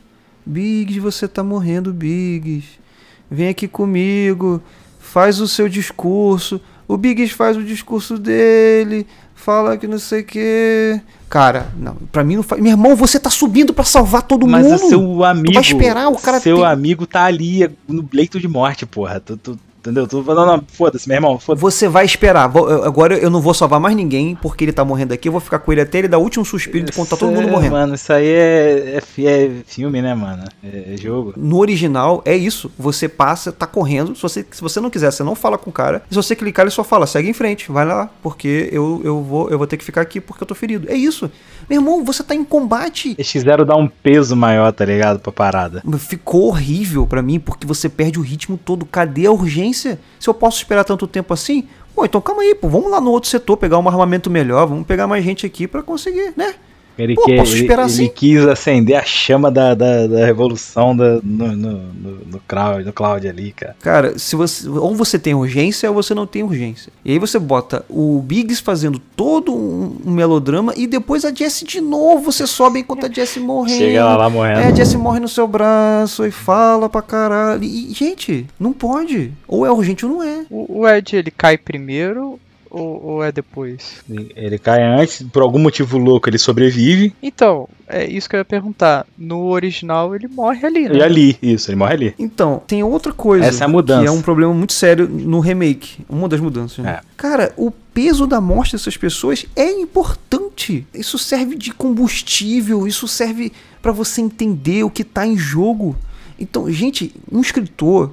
Biggs, 0.45 0.99
você 0.99 1.27
tá 1.27 1.43
morrendo, 1.43 1.93
Biggs. 1.93 2.79
Vem 3.29 3.49
aqui 3.49 3.67
comigo. 3.67 4.61
Faz 4.97 5.41
o 5.41 5.47
seu 5.47 5.67
discurso. 5.67 6.61
O 6.91 6.97
Biggs 6.97 7.33
faz 7.33 7.55
o 7.55 7.63
discurso 7.63 8.17
dele. 8.17 9.07
Fala 9.33 9.77
que 9.77 9.87
não 9.87 9.97
sei 9.97 10.21
o 10.21 10.25
que. 10.25 10.99
Cara, 11.29 11.67
não, 11.77 11.95
pra 12.11 12.23
mim 12.23 12.35
não 12.35 12.43
faz. 12.43 12.61
Meu 12.61 12.71
irmão, 12.71 12.95
você 12.95 13.17
tá 13.17 13.29
subindo 13.29 13.73
pra 13.73 13.83
salvar 13.85 14.21
todo 14.23 14.45
Mas 14.45 14.65
mundo. 14.65 14.75
o 14.85 14.89
seu 14.89 15.23
amigo. 15.23 15.53
vai 15.53 15.63
esperar 15.63 16.09
o 16.09 16.17
cara 16.17 16.39
Seu 16.39 16.57
ter- 16.57 16.65
amigo 16.65 17.07
tá 17.07 17.23
ali 17.23 17.69
no 17.87 18.07
leito 18.13 18.39
de 18.39 18.47
morte, 18.47 18.85
porra. 18.85 19.19
Tu, 19.21 19.37
tu- 19.37 19.59
entendeu? 19.81 20.07
Tu 20.07 20.23
não, 20.23 20.45
não, 20.45 20.63
foda-se, 20.71 21.07
meu 21.07 21.15
irmão. 21.17 21.39
Foda-se. 21.39 21.61
Você 21.61 21.87
vai 21.89 22.05
esperar. 22.05 22.47
Vou- 22.47 22.67
agora 22.83 23.17
eu 23.17 23.29
não 23.29 23.41
vou 23.41 23.53
salvar 23.53 23.79
mais 23.79 23.95
ninguém 23.95 24.35
porque 24.35 24.63
ele 24.63 24.71
tá 24.71 24.85
morrendo 24.85 25.13
aqui. 25.13 25.27
Eu 25.27 25.31
vou 25.31 25.41
ficar 25.41 25.59
com 25.59 25.71
ele 25.71 25.81
até 25.81 25.99
ele 25.99 26.07
dar 26.07 26.19
o 26.19 26.21
último 26.21 26.45
suspiro 26.45 26.85
de 26.85 26.91
contar 26.91 27.17
todo 27.17 27.31
mundo 27.31 27.47
é, 27.47 27.51
morrendo. 27.51 27.71
Mano, 27.73 27.95
isso 27.95 28.13
aí 28.13 28.27
é, 28.27 29.01
é, 29.17 29.23
é 29.23 29.51
filme, 29.65 30.01
né, 30.01 30.13
mano? 30.13 30.43
É, 30.63 30.93
é 30.93 30.97
jogo. 30.97 31.33
No 31.35 31.57
original 31.57 32.21
é 32.25 32.35
isso. 32.35 32.71
Você 32.77 33.09
passa, 33.09 33.51
tá 33.51 33.65
correndo. 33.65 34.15
Se 34.15 34.21
você, 34.21 34.45
se 34.49 34.61
você 34.61 34.79
não 34.79 34.89
quiser, 34.89 35.11
você 35.11 35.23
não 35.23 35.35
fala 35.35 35.57
com 35.57 35.69
o 35.69 35.73
cara. 35.73 36.03
Se 36.09 36.15
você 36.15 36.35
clicar, 36.35 36.63
ele 36.63 36.71
só 36.71 36.83
fala, 36.83 37.07
segue 37.07 37.29
em 37.29 37.33
frente, 37.33 37.71
vai 37.71 37.85
lá, 37.85 38.09
porque 38.21 38.69
eu, 38.71 39.01
eu, 39.03 39.21
vou, 39.21 39.49
eu 39.49 39.57
vou 39.57 39.65
ter 39.67 39.77
que 39.77 39.83
ficar 39.83 40.01
aqui 40.01 40.21
porque 40.21 40.43
eu 40.43 40.47
tô 40.47 40.53
ferido. 40.55 40.87
É 40.89 40.95
isso. 40.95 41.29
Meu 41.69 41.79
irmão, 41.79 42.03
você 42.05 42.23
tá 42.23 42.35
em 42.35 42.43
combate. 42.43 43.15
Eles 43.17 43.31
quiseram 43.31 43.65
dar 43.65 43.77
um 43.77 43.87
peso 43.87 44.35
maior, 44.35 44.71
tá 44.71 44.85
ligado? 44.85 45.19
Pra 45.19 45.31
parada. 45.31 45.83
Ficou 45.97 46.47
horrível 46.47 47.07
pra 47.07 47.21
mim, 47.21 47.39
porque 47.39 47.65
você 47.65 47.89
perde 47.89 48.19
o 48.19 48.21
ritmo 48.21 48.57
todo. 48.57 48.85
Cadê 48.85 49.25
a 49.25 49.31
urgência? 49.31 49.70
Se 49.73 49.97
eu 50.27 50.33
posso 50.33 50.57
esperar 50.57 50.83
tanto 50.83 51.07
tempo 51.07 51.33
assim, 51.33 51.67
pô, 51.95 52.05
então 52.05 52.21
calma 52.21 52.41
aí, 52.41 52.55
pô. 52.55 52.67
Vamos 52.67 52.89
lá 52.91 52.99
no 53.01 53.11
outro 53.11 53.29
setor 53.29 53.57
pegar 53.57 53.77
um 53.79 53.87
armamento 53.87 54.29
melhor. 54.29 54.67
Vamos 54.67 54.85
pegar 54.85 55.07
mais 55.07 55.23
gente 55.23 55.45
aqui 55.45 55.67
pra 55.67 55.81
conseguir, 55.83 56.33
né? 56.35 56.55
Ele, 56.97 57.15
Pô, 57.15 57.21
posso 57.23 57.53
ele- 57.53 57.61
esperar 57.61 57.83
ele 57.83 57.91
assim? 57.93 58.09
quis 58.13 58.45
acender 58.45 58.95
a 58.97 59.03
chama 59.03 59.49
da, 59.49 59.73
da, 59.73 60.07
da 60.07 60.25
revolução 60.25 60.95
da, 60.95 61.19
no, 61.23 61.47
no, 61.55 61.55
no, 61.55 62.11
no, 62.31 62.41
Cloud, 62.47 62.83
no 62.85 62.93
Cloud 62.93 63.27
ali, 63.27 63.51
cara. 63.53 63.75
Cara, 63.81 64.19
se 64.19 64.35
você 64.35 64.67
ou 64.67 64.93
você 64.95 65.17
tem 65.17 65.33
urgência 65.33 65.89
ou 65.89 65.95
você 65.95 66.13
não 66.13 66.27
tem 66.27 66.43
urgência. 66.43 66.91
E 67.03 67.11
aí 67.13 67.19
você 67.19 67.39
bota 67.39 67.85
o 67.89 68.21
Biggs 68.21 68.61
fazendo 68.61 68.99
todo 69.15 69.53
um, 69.53 69.97
um 70.05 70.11
melodrama 70.11 70.73
e 70.75 70.85
depois 70.85 71.25
a 71.25 71.33
Jessie 71.33 71.65
de 71.65 71.81
novo, 71.81 72.31
você 72.31 72.45
sobe 72.45 72.79
enquanto 72.79 73.05
a 73.05 73.09
Jessie 73.11 73.41
morrendo. 73.41 73.77
Chega 73.77 74.05
lá, 74.05 74.17
lá 74.17 74.29
morrendo. 74.29 74.59
É, 74.59 74.67
a 74.67 74.73
Jessie 74.75 74.97
morre 74.97 75.19
no 75.19 75.27
seu 75.27 75.47
braço 75.47 76.25
e 76.25 76.31
fala 76.31 76.89
pra 76.89 77.01
caralho. 77.01 77.63
E, 77.63 77.91
gente, 77.93 78.45
não 78.59 78.73
pode. 78.73 79.31
Ou 79.47 79.65
é 79.65 79.71
urgente 79.71 80.05
ou 80.05 80.11
não 80.11 80.23
é. 80.23 80.45
O, 80.49 80.81
o 80.81 80.87
Ed 80.87 81.15
ele 81.15 81.31
cai 81.31 81.57
primeiro 81.57 82.39
ou, 82.71 83.03
ou 83.03 83.23
é 83.23 83.31
depois? 83.31 84.01
Ele 84.35 84.57
cai 84.57 84.81
antes, 84.81 85.21
por 85.23 85.41
algum 85.41 85.59
motivo 85.59 85.97
louco 85.97 86.29
ele 86.29 86.37
sobrevive. 86.37 87.13
Então, 87.21 87.67
é 87.87 88.05
isso 88.05 88.29
que 88.29 88.35
eu 88.35 88.39
ia 88.39 88.45
perguntar. 88.45 89.05
No 89.17 89.47
original 89.47 90.15
ele 90.15 90.27
morre 90.27 90.65
ali, 90.65 90.87
né? 90.87 90.95
E 90.95 91.03
ali, 91.03 91.37
isso, 91.41 91.69
ele 91.69 91.75
morre 91.75 91.93
ali. 91.93 92.15
Então, 92.17 92.63
tem 92.65 92.81
outra 92.81 93.11
coisa. 93.11 93.45
Essa 93.45 93.65
é 93.65 93.65
a 93.65 93.67
mudança. 93.67 94.01
Que 94.01 94.07
é 94.07 94.11
um 94.11 94.21
problema 94.21 94.53
muito 94.53 94.73
sério 94.73 95.07
no 95.07 95.39
remake. 95.39 96.03
Uma 96.09 96.29
das 96.29 96.39
mudanças. 96.39 96.83
Né? 96.83 96.91
É. 96.91 97.01
Cara, 97.17 97.53
o 97.57 97.69
peso 97.69 98.25
da 98.25 98.39
morte 98.39 98.71
dessas 98.71 98.95
pessoas 98.95 99.45
é 99.55 99.69
importante. 99.69 100.87
Isso 100.93 101.17
serve 101.17 101.55
de 101.55 101.73
combustível, 101.73 102.87
isso 102.87 103.07
serve 103.07 103.51
pra 103.81 103.91
você 103.91 104.21
entender 104.21 104.83
o 104.83 104.89
que 104.89 105.03
tá 105.03 105.27
em 105.27 105.37
jogo. 105.37 105.95
Então, 106.39 106.71
gente, 106.71 107.13
um 107.31 107.41
escritor 107.41 108.11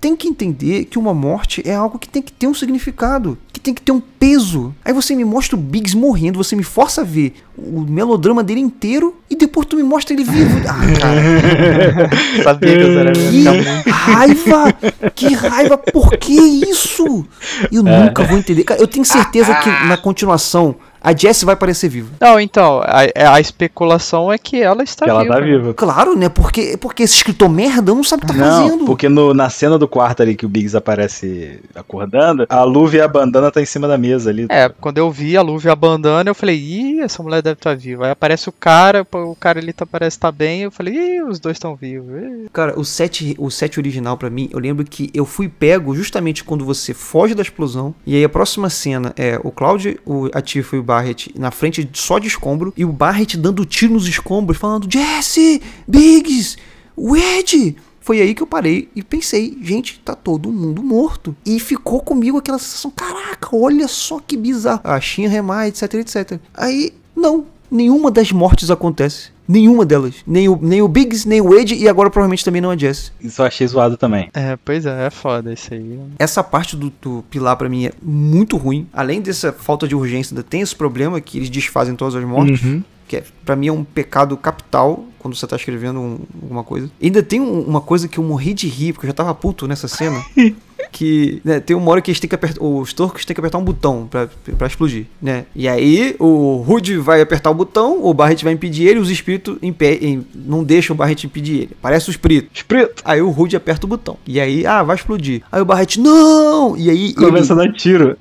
tem 0.00 0.14
que 0.14 0.28
entender 0.28 0.84
que 0.84 0.98
uma 0.98 1.12
morte 1.12 1.62
é 1.64 1.74
algo 1.74 1.98
que 1.98 2.08
tem 2.08 2.22
que 2.22 2.32
ter 2.32 2.46
um 2.46 2.54
significado, 2.54 3.36
tem 3.66 3.74
que 3.74 3.82
ter 3.82 3.90
um 3.90 4.00
peso. 4.00 4.72
Aí 4.84 4.92
você 4.92 5.16
me 5.16 5.24
mostra 5.24 5.56
o 5.56 5.58
Biggs 5.58 5.96
morrendo, 5.96 6.38
você 6.42 6.54
me 6.54 6.62
força 6.62 7.00
a 7.00 7.04
ver 7.04 7.34
o 7.58 7.80
melodrama 7.80 8.44
dele 8.44 8.60
inteiro 8.60 9.16
e 9.28 9.34
depois 9.34 9.66
tu 9.66 9.74
me 9.74 9.82
mostra 9.82 10.14
ele 10.14 10.22
vivo. 10.22 10.56
Ah, 10.68 11.00
cara, 11.00 12.10
Sabia 12.44 12.76
que 12.76 12.82
eu 12.82 12.98
era 13.00 13.12
que 13.12 13.44
raiva! 13.90 14.72
Que 15.16 15.34
raiva! 15.34 15.78
Por 15.78 16.16
que 16.16 16.32
isso? 16.32 17.26
Eu 17.72 17.82
nunca 17.82 18.22
vou 18.22 18.38
entender. 18.38 18.62
Cara, 18.62 18.80
eu 18.80 18.86
tenho 18.86 19.04
certeza 19.04 19.52
que 19.56 19.68
na 19.68 19.96
continuação 19.96 20.76
a 21.06 21.16
Jessie 21.16 21.46
vai 21.46 21.54
parecer 21.56 21.88
viva. 21.88 22.10
Não, 22.20 22.40
então, 22.40 22.80
a, 22.82 23.34
a 23.34 23.40
especulação 23.40 24.32
é 24.32 24.38
que 24.38 24.60
ela 24.60 24.82
está 24.82 25.04
que 25.04 25.10
ela 25.10 25.22
viva. 25.22 25.34
tá 25.34 25.40
viva. 25.40 25.74
Claro, 25.74 26.16
né? 26.16 26.28
Porque, 26.28 26.76
porque 26.76 27.02
esse 27.04 27.14
escritor 27.16 27.48
merda 27.48 27.94
não 27.94 28.02
sabe 28.02 28.24
o 28.24 28.26
que 28.26 28.32
tá 28.32 28.38
Não, 28.38 28.62
fazendo. 28.68 28.84
porque 28.86 29.08
no- 29.08 29.32
na 29.32 29.48
cena 29.48 29.78
do 29.78 29.86
quarto 29.86 30.22
ali 30.22 30.34
que 30.34 30.44
o 30.44 30.48
Biggs 30.48 30.76
aparece 30.76 31.60
acordando, 31.74 32.46
a 32.48 32.62
luva 32.64 32.96
e 32.96 33.00
a 33.00 33.08
bandana 33.08 33.50
tá 33.50 33.60
em 33.60 33.66
cima 33.66 33.86
da 33.86 33.96
mesa 33.96 34.30
ali. 34.30 34.46
É, 34.48 34.68
quando 34.68 34.98
eu 34.98 35.10
vi 35.10 35.36
a 35.36 35.42
luva 35.42 35.68
e 35.68 35.70
a 35.70 35.76
bandana, 35.76 36.30
eu 36.30 36.34
falei, 36.34 36.56
ih, 36.56 37.00
essa 37.00 37.22
mulher 37.22 37.42
deve 37.42 37.58
estar 37.58 37.76
viva. 37.76 38.06
Aí 38.06 38.10
aparece 38.10 38.48
o 38.48 38.52
cara, 38.52 39.06
o 39.12 39.36
cara 39.36 39.58
ali 39.60 39.72
tá, 39.72 39.86
parece 39.86 40.16
estar 40.16 40.32
bem, 40.32 40.62
eu 40.62 40.70
falei, 40.70 40.94
ih, 40.94 41.22
os 41.22 41.38
dois 41.38 41.56
estão 41.56 41.76
vivos. 41.76 42.08
Ih. 42.20 42.48
Cara, 42.52 42.78
o 42.78 42.84
set, 42.84 43.34
o 43.38 43.50
set 43.50 43.78
original 43.78 44.16
pra 44.16 44.30
mim, 44.30 44.48
eu 44.52 44.58
lembro 44.58 44.84
que 44.84 45.10
eu 45.14 45.24
fui 45.24 45.48
pego 45.48 45.94
justamente 45.94 46.42
quando 46.44 46.64
você 46.64 46.92
foge 46.94 47.34
da 47.34 47.42
explosão. 47.42 47.94
E 48.06 48.16
aí 48.16 48.24
a 48.24 48.28
próxima 48.28 48.68
cena 48.70 49.12
é 49.16 49.38
o 49.42 49.50
Cloud, 49.50 49.98
o, 50.04 50.28
a 50.32 50.40
Tifa 50.40 50.76
e 50.76 50.78
o 50.78 50.82
Barret 50.96 51.32
na 51.36 51.50
frente 51.50 51.88
só 51.92 52.18
de 52.18 52.26
escombro. 52.26 52.72
E 52.76 52.84
o 52.84 52.92
Barret 52.92 53.36
dando 53.36 53.64
tiro 53.64 53.94
nos 53.94 54.08
escombros, 54.08 54.58
falando: 54.58 54.90
Jesse, 54.90 55.60
Biggs, 55.86 56.56
Wedge. 56.96 57.76
Foi 58.00 58.20
aí 58.20 58.34
que 58.36 58.42
eu 58.42 58.46
parei 58.46 58.88
e 58.94 59.02
pensei, 59.02 59.58
gente, 59.60 60.00
tá 60.04 60.14
todo 60.14 60.52
mundo 60.52 60.80
morto. 60.80 61.34
E 61.44 61.58
ficou 61.58 62.00
comigo 62.00 62.38
aquela 62.38 62.58
sensação, 62.58 62.88
caraca, 62.88 63.48
olha 63.52 63.88
só 63.88 64.20
que 64.20 64.36
bizarro. 64.36 64.80
A 64.84 65.00
Shinra, 65.00 65.66
etc, 65.66 65.94
etc. 65.94 66.40
Aí, 66.54 66.94
não, 67.16 67.46
nenhuma 67.70 68.10
das 68.10 68.32
mortes 68.32 68.70
acontece. 68.70 69.34
Nenhuma 69.48 69.86
delas. 69.86 70.14
Nem 70.26 70.48
o, 70.48 70.58
nem 70.60 70.82
o 70.82 70.88
Biggs, 70.88 71.26
nem 71.28 71.40
o 71.40 71.54
Ed 71.56 71.72
e 71.74 71.88
agora 71.88 72.10
provavelmente 72.10 72.44
também 72.44 72.60
não 72.60 72.70
a 72.70 72.76
Jess. 72.76 73.12
Isso 73.20 73.40
eu 73.40 73.46
achei 73.46 73.64
zoado 73.66 73.96
também. 73.96 74.28
É, 74.34 74.58
pois 74.64 74.84
é, 74.84 75.06
é 75.06 75.10
foda 75.10 75.52
isso 75.52 75.72
aí. 75.72 76.00
Essa 76.18 76.42
parte 76.42 76.74
do, 76.76 76.92
do 77.00 77.24
Pilar 77.30 77.56
pra 77.56 77.68
mim 77.68 77.86
é 77.86 77.92
muito 78.02 78.56
ruim. 78.56 78.88
Além 78.92 79.20
dessa 79.20 79.52
falta 79.52 79.86
de 79.86 79.94
urgência, 79.94 80.32
ainda 80.34 80.42
tem 80.42 80.62
esse 80.62 80.74
problema 80.74 81.20
que 81.20 81.38
eles 81.38 81.48
desfazem 81.48 81.94
todas 81.94 82.16
as 82.16 82.24
mortes. 82.24 82.60
Que 83.06 83.18
é, 83.18 83.24
pra 83.44 83.54
mim 83.54 83.68
é 83.68 83.72
um 83.72 83.84
pecado 83.84 84.36
capital 84.36 85.04
quando 85.20 85.36
você 85.36 85.46
tá 85.46 85.54
escrevendo 85.54 86.00
um- 86.00 86.18
alguma 86.42 86.64
coisa. 86.64 86.90
Ainda 87.00 87.22
tem 87.22 87.40
um- 87.40 87.60
uma 87.60 87.80
coisa 87.80 88.08
que 88.08 88.18
eu 88.18 88.24
morri 88.24 88.52
de 88.52 88.66
rir, 88.66 88.92
porque 88.94 89.06
eu 89.06 89.10
já 89.10 89.14
tava 89.14 89.32
puto 89.32 89.68
nessa 89.68 89.86
cena. 89.86 90.20
que 90.92 91.40
né, 91.44 91.60
tem 91.60 91.76
uma 91.76 91.90
hora 91.90 92.00
que 92.00 92.10
eles 92.10 92.20
têm 92.20 92.28
que 92.28 92.34
apertar. 92.34 92.62
Os 92.62 92.92
torcos 92.92 93.24
têm 93.24 93.34
que 93.34 93.40
apertar 93.40 93.58
um 93.58 93.64
botão 93.64 94.06
pra, 94.10 94.28
pra 94.56 94.66
explodir, 94.66 95.06
né? 95.20 95.44
E 95.54 95.68
aí 95.68 96.14
o 96.18 96.56
Rude 96.66 96.96
vai 96.98 97.20
apertar 97.20 97.50
o 97.50 97.54
botão, 97.54 98.04
o 98.04 98.12
Barret 98.14 98.42
vai 98.42 98.52
impedir 98.52 98.86
ele, 98.86 98.98
os 99.00 99.10
espíritos 99.10 99.56
impe- 99.62 100.24
não 100.34 100.62
deixam 100.64 100.94
o 100.94 100.96
Barret 100.96 101.24
impedir 101.24 101.54
ele. 101.62 101.70
Parece 101.80 102.08
o 102.08 102.12
espírito. 102.12 102.48
Espírito! 102.54 103.02
Aí 103.04 103.20
o 103.20 103.30
Rude 103.30 103.56
aperta 103.56 103.86
o 103.86 103.88
botão. 103.88 104.16
E 104.26 104.40
aí, 104.40 104.66
ah, 104.66 104.82
vai 104.82 104.96
explodir. 104.96 105.42
Aí 105.50 105.60
o 105.60 105.64
Barret, 105.64 105.98
não! 105.98 106.76
E 106.76 106.90
aí 106.90 107.12
Começa 107.14 107.52
ele, 107.52 107.62
a 107.62 107.64
dar 107.66 107.72
tiro. 107.72 108.16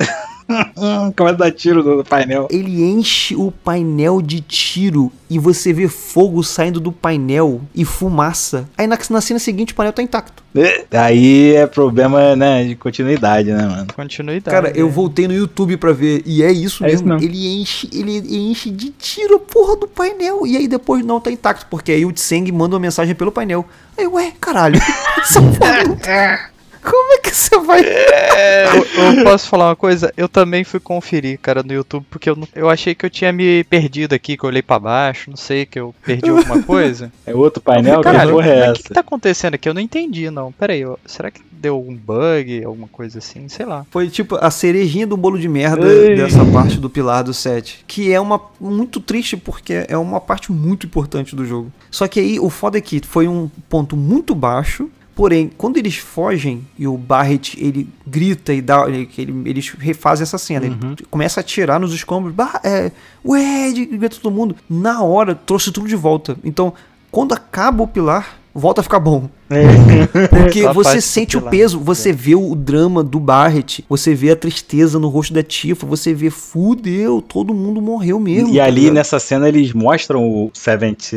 Começa 1.15 1.35
a 1.35 1.37
dar 1.39 1.51
tiro 1.51 1.83
no 1.83 2.03
painel. 2.03 2.47
ele 2.51 2.83
enche 2.83 3.35
o 3.35 3.51
painel 3.51 4.21
de 4.21 4.41
tiro 4.41 5.11
e 5.29 5.39
você 5.39 5.73
vê 5.73 5.87
fogo 5.87 6.43
saindo 6.43 6.79
do 6.79 6.91
painel 6.91 7.61
e 7.73 7.83
fumaça. 7.83 8.69
Aí 8.77 8.85
na, 8.85 8.97
na 9.09 9.21
cena 9.21 9.39
seguinte 9.39 9.73
o 9.73 9.75
painel 9.75 9.93
tá 9.93 10.03
intacto. 10.03 10.43
Aí 10.91 11.53
é 11.55 11.65
problema, 11.67 12.35
né, 12.35 12.63
de 12.63 12.75
continuidade, 12.75 13.51
né, 13.51 13.65
mano? 13.65 13.87
Continuidade. 13.93 14.55
Cara, 14.55 14.71
eu 14.77 14.85
né? 14.87 14.91
voltei 14.91 15.27
no 15.27 15.33
YouTube 15.33 15.77
pra 15.77 15.91
ver 15.91 16.21
e 16.25 16.43
é 16.43 16.51
isso 16.51 16.85
É 16.85 16.91
isso 16.93 17.03
mesmo. 17.05 17.19
mesmo. 17.19 17.23
ele 17.27 17.61
enche, 17.61 17.89
ele 17.91 18.17
enche 18.37 18.69
de 18.69 18.89
tiro 18.91 19.35
a 19.35 19.39
porra 19.39 19.75
do 19.75 19.87
painel 19.87 20.45
e 20.45 20.55
aí 20.55 20.67
depois 20.67 21.03
não 21.03 21.19
tá 21.19 21.31
intacto, 21.31 21.65
porque 21.69 21.91
aí 21.91 22.05
o 22.05 22.11
Tseng 22.13 22.51
manda 22.51 22.75
uma 22.75 22.79
mensagem 22.81 23.15
pelo 23.15 23.31
painel. 23.31 23.65
Aí, 23.97 24.05
ué, 24.07 24.31
caralho. 24.39 24.79
essa 25.19 25.41
porra 25.41 25.83
não 25.85 25.95
tá- 25.95 26.49
Como 26.85 27.13
é 27.13 27.17
que 27.17 27.35
você 27.35 27.57
vai 27.59 27.81
Eu, 27.81 29.15
eu 29.17 29.23
posso 29.23 29.49
falar 29.49 29.69
uma 29.69 29.75
coisa? 29.75 30.13
Eu 30.15 30.29
também 30.29 30.63
fui 30.63 30.79
conferir, 30.79 31.39
cara, 31.39 31.63
no 31.63 31.73
YouTube, 31.73 32.05
porque 32.09 32.29
eu, 32.29 32.35
não- 32.35 32.47
eu 32.55 32.69
achei 32.69 32.93
que 32.95 33.05
eu 33.05 33.09
tinha 33.09 33.31
me 33.31 33.63
perdido 33.65 34.13
aqui, 34.13 34.37
que 34.37 34.43
eu 34.43 34.47
olhei 34.49 34.61
pra 34.61 34.77
baixo, 34.79 35.29
não 35.29 35.37
sei, 35.37 35.65
que 35.65 35.79
eu 35.79 35.93
perdi 36.05 36.29
alguma 36.29 36.61
coisa. 36.63 37.11
É 37.25 37.33
outro 37.33 37.61
painel, 37.61 37.97
que 37.97 38.03
Caralho, 38.03 38.33
porra 38.33 38.47
é 38.49 38.59
mas 38.67 38.69
o 38.69 38.73
que, 38.73 38.79
que 38.83 38.85
essa? 38.87 38.93
tá 38.93 38.99
acontecendo 39.01 39.55
aqui? 39.55 39.67
Eu 39.67 39.73
não 39.73 39.81
entendi, 39.81 40.29
não. 40.29 40.51
Pera 40.51 40.73
aí, 40.73 40.85
ó, 40.85 40.95
será 41.05 41.31
que 41.31 41.41
deu 41.51 41.73
algum 41.75 41.95
bug, 41.95 42.63
alguma 42.63 42.87
coisa 42.87 43.17
assim? 43.19 43.49
Sei 43.49 43.65
lá. 43.65 43.85
Foi 43.89 44.09
tipo 44.09 44.35
a 44.39 44.51
cerejinha 44.51 45.07
do 45.07 45.17
bolo 45.17 45.39
de 45.39 45.47
merda 45.49 45.87
Ei. 45.87 46.15
dessa 46.15 46.45
parte 46.45 46.77
do 46.77 46.89
pilar 46.89 47.23
do 47.23 47.33
set. 47.33 47.83
Que 47.87 48.11
é 48.13 48.19
uma 48.19 48.39
muito 48.59 48.99
triste 48.99 49.35
porque 49.37 49.85
é 49.87 49.97
uma 49.97 50.21
parte 50.21 50.51
muito 50.51 50.85
importante 50.85 51.35
do 51.35 51.45
jogo. 51.45 51.71
Só 51.89 52.07
que 52.07 52.19
aí 52.19 52.39
o 52.39 52.49
foda 52.49 52.77
é 52.77 52.81
que 52.81 53.01
foi 53.05 53.27
um 53.27 53.49
ponto 53.69 53.95
muito 53.97 54.35
baixo. 54.35 54.89
Porém, 55.15 55.49
quando 55.57 55.77
eles 55.77 55.95
fogem 55.95 56.67
e 56.77 56.85
o 56.85 56.97
Barret 56.97 57.55
ele 57.57 57.87
grita 58.05 58.53
e 58.53 58.61
dá. 58.61 58.85
Ele, 58.87 59.09
ele- 59.17 59.49
eles 59.49 59.69
refazem 59.69 60.23
essa 60.23 60.37
cena. 60.37 60.65
Ele 60.65 60.75
começa 61.09 61.39
a 61.39 61.41
atirar 61.41 61.79
nos 61.79 61.93
escombros. 61.93 62.35
Bah, 62.35 62.59
é, 62.63 62.91
ué, 63.23 63.71
grita 63.71 64.17
todo 64.21 64.29
mundo. 64.33 64.55
Na 64.69 65.01
hora, 65.01 65.33
trouxe 65.33 65.71
tudo 65.71 65.87
de 65.87 65.95
volta. 65.95 66.37
Então, 66.43 66.73
quando 67.09 67.33
acaba 67.33 67.81
o 67.81 67.87
pilar, 67.87 68.37
volta 68.55 68.79
a 68.79 68.83
ficar 68.83 68.99
bom. 68.99 69.29
Porque 70.29 70.63
Só 70.63 70.69
a 70.69 70.73
você 70.73 71.01
sente 71.01 71.37
o 71.37 71.41
peso, 71.41 71.79
você 71.79 72.11
vê 72.11 72.33
o 72.33 72.55
drama 72.55 73.03
do 73.03 73.19
Barret, 73.19 73.83
você 73.87 74.15
vê 74.15 74.31
a 74.31 74.35
tristeza 74.35 74.97
no 74.97 75.09
rosto 75.09 75.33
da 75.33 75.43
Tifa, 75.43 75.85
você 75.85 76.13
vê, 76.13 76.29
fudeu, 76.29 77.21
todo 77.21 77.53
mundo 77.53 77.81
morreu 77.81 78.19
mesmo. 78.19 78.53
E 78.53 78.57
tá 78.57 78.63
ali 78.63 78.81
ligado? 78.81 78.93
nessa 78.93 79.19
cena 79.19 79.47
eles 79.47 79.73
mostram 79.73 80.23
o 80.23 80.49
Seventh 80.53 81.11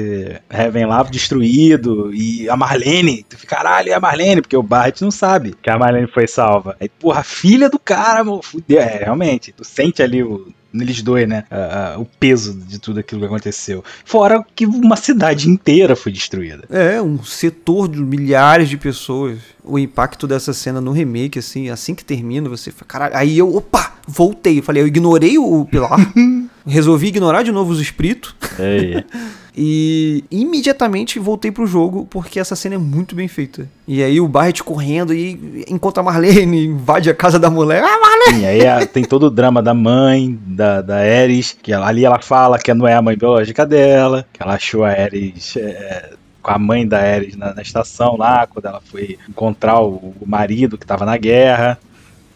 Heaven 0.51 0.87
lá 0.87 1.03
destruído 1.05 2.13
e 2.13 2.49
a 2.51 2.57
Marlene. 2.57 3.25
Tu 3.29 3.39
fica, 3.39 3.57
caralho, 3.57 3.91
é 3.91 3.95
a 3.95 4.01
Marlene, 4.01 4.43
porque 4.43 4.57
o 4.57 4.63
Barret 4.63 5.01
não 5.01 5.11
sabe 5.11 5.55
que 5.63 5.71
a 5.71 5.79
Marlene 5.79 6.09
foi 6.09 6.27
salva. 6.27 6.77
Aí, 6.81 6.89
porra, 6.89 7.21
a 7.21 7.25
filha 7.25 7.71
do 7.71 7.79
cara, 7.79 8.25
mano, 8.25 8.43
fudeu. 8.43 8.81
É, 8.81 8.99
realmente, 9.05 9.53
tu 9.53 9.65
sente 9.65 10.03
ali 10.03 10.23
o. 10.23 10.49
Neles 10.73 11.01
dois, 11.03 11.27
né? 11.27 11.45
a- 11.51 11.95
a- 11.95 11.99
o 11.99 12.05
peso 12.05 12.53
de 12.55 12.79
tudo 12.79 13.01
aquilo 13.01 13.21
que 13.23 13.27
aconteceu. 13.27 13.83
Fora 14.05 14.45
que 14.55 14.67
uma 14.67 14.97
cidade 14.97 15.49
inteira 15.49 15.97
foi 15.97 16.13
destruída. 16.13 16.65
É, 16.71 17.01
um 17.01 17.23
setor 17.25 17.89
de 17.89 17.99
milhares 18.01 18.69
de 18.69 18.77
pessoas. 18.77 19.39
O 19.65 19.79
impacto 19.79 20.27
dessa 20.27 20.53
cena 20.53 20.81
no 20.81 20.93
remake, 20.93 21.39
assim, 21.39 21.71
assim 21.71 21.95
que 21.95 22.05
termina, 22.05 22.49
você 22.49 22.71
fala, 22.71 22.87
caralho. 22.87 23.17
Aí 23.17 23.39
eu, 23.39 23.55
opa, 23.55 23.95
voltei. 24.07 24.59
Eu 24.59 24.63
falei, 24.63 24.83
eu 24.83 24.87
ignorei 24.87 25.39
o 25.39 25.65
pilar, 25.65 25.99
resolvi 26.67 27.09
ignorar 27.09 27.43
de 27.43 27.53
novo 27.53 27.73
os 27.73 27.81
espíritos. 27.81 28.35
É, 28.59 29.05
E 29.61 30.23
imediatamente 30.31 31.19
voltei 31.19 31.51
pro 31.51 31.67
jogo 31.67 32.07
porque 32.09 32.39
essa 32.39 32.55
cena 32.55 32.77
é 32.77 32.79
muito 32.79 33.17
bem 33.17 33.27
feita. 33.27 33.69
E 33.89 34.03
aí 34.03 34.21
o 34.21 34.29
Barret 34.29 34.63
correndo 34.63 35.13
e 35.13 35.65
encontra 35.69 36.01
a 36.01 36.05
Marlene, 36.05 36.65
invade 36.67 37.11
a 37.11 37.15
casa 37.15 37.39
da 37.41 37.51
mulher. 37.51 37.83
Ah, 37.83 37.99
Marlene! 37.99 38.41
Sim, 38.41 38.47
aí 38.47 38.67
a- 38.67 38.87
tem 38.87 39.05
todo 39.05 39.25
o 39.27 39.31
drama 39.31 39.61
da 39.61 39.75
mãe, 39.75 40.39
da, 40.47 40.81
da 40.81 40.97
Ares, 40.99 41.57
que 41.61 41.73
ela- 41.73 41.89
ali 41.89 42.05
ela 42.05 42.21
fala 42.21 42.59
que 42.59 42.73
não 42.73 42.87
é 42.87 42.95
a 42.95 43.03
mãe 43.03 43.17
biológica 43.17 43.67
dela, 43.67 44.25
que 44.33 44.41
ela 44.43 44.55
achou 44.55 44.85
a 44.85 44.91
Ares 44.91 45.57
é, 45.57 46.13
com 46.41 46.51
a 46.53 46.59
mãe 46.59 46.87
da 46.87 46.99
Ares 46.99 47.35
na, 47.37 47.53
na 47.55 47.63
estação 47.63 48.17
lá, 48.17 48.47
quando 48.47 48.67
ela 48.67 48.81
foi 48.81 49.19
encontrar 49.29 49.81
o, 49.81 50.15
o 50.21 50.25
marido 50.27 50.79
que 50.79 50.85
estava 50.85 51.05
na 51.05 51.17
guerra, 51.17 51.77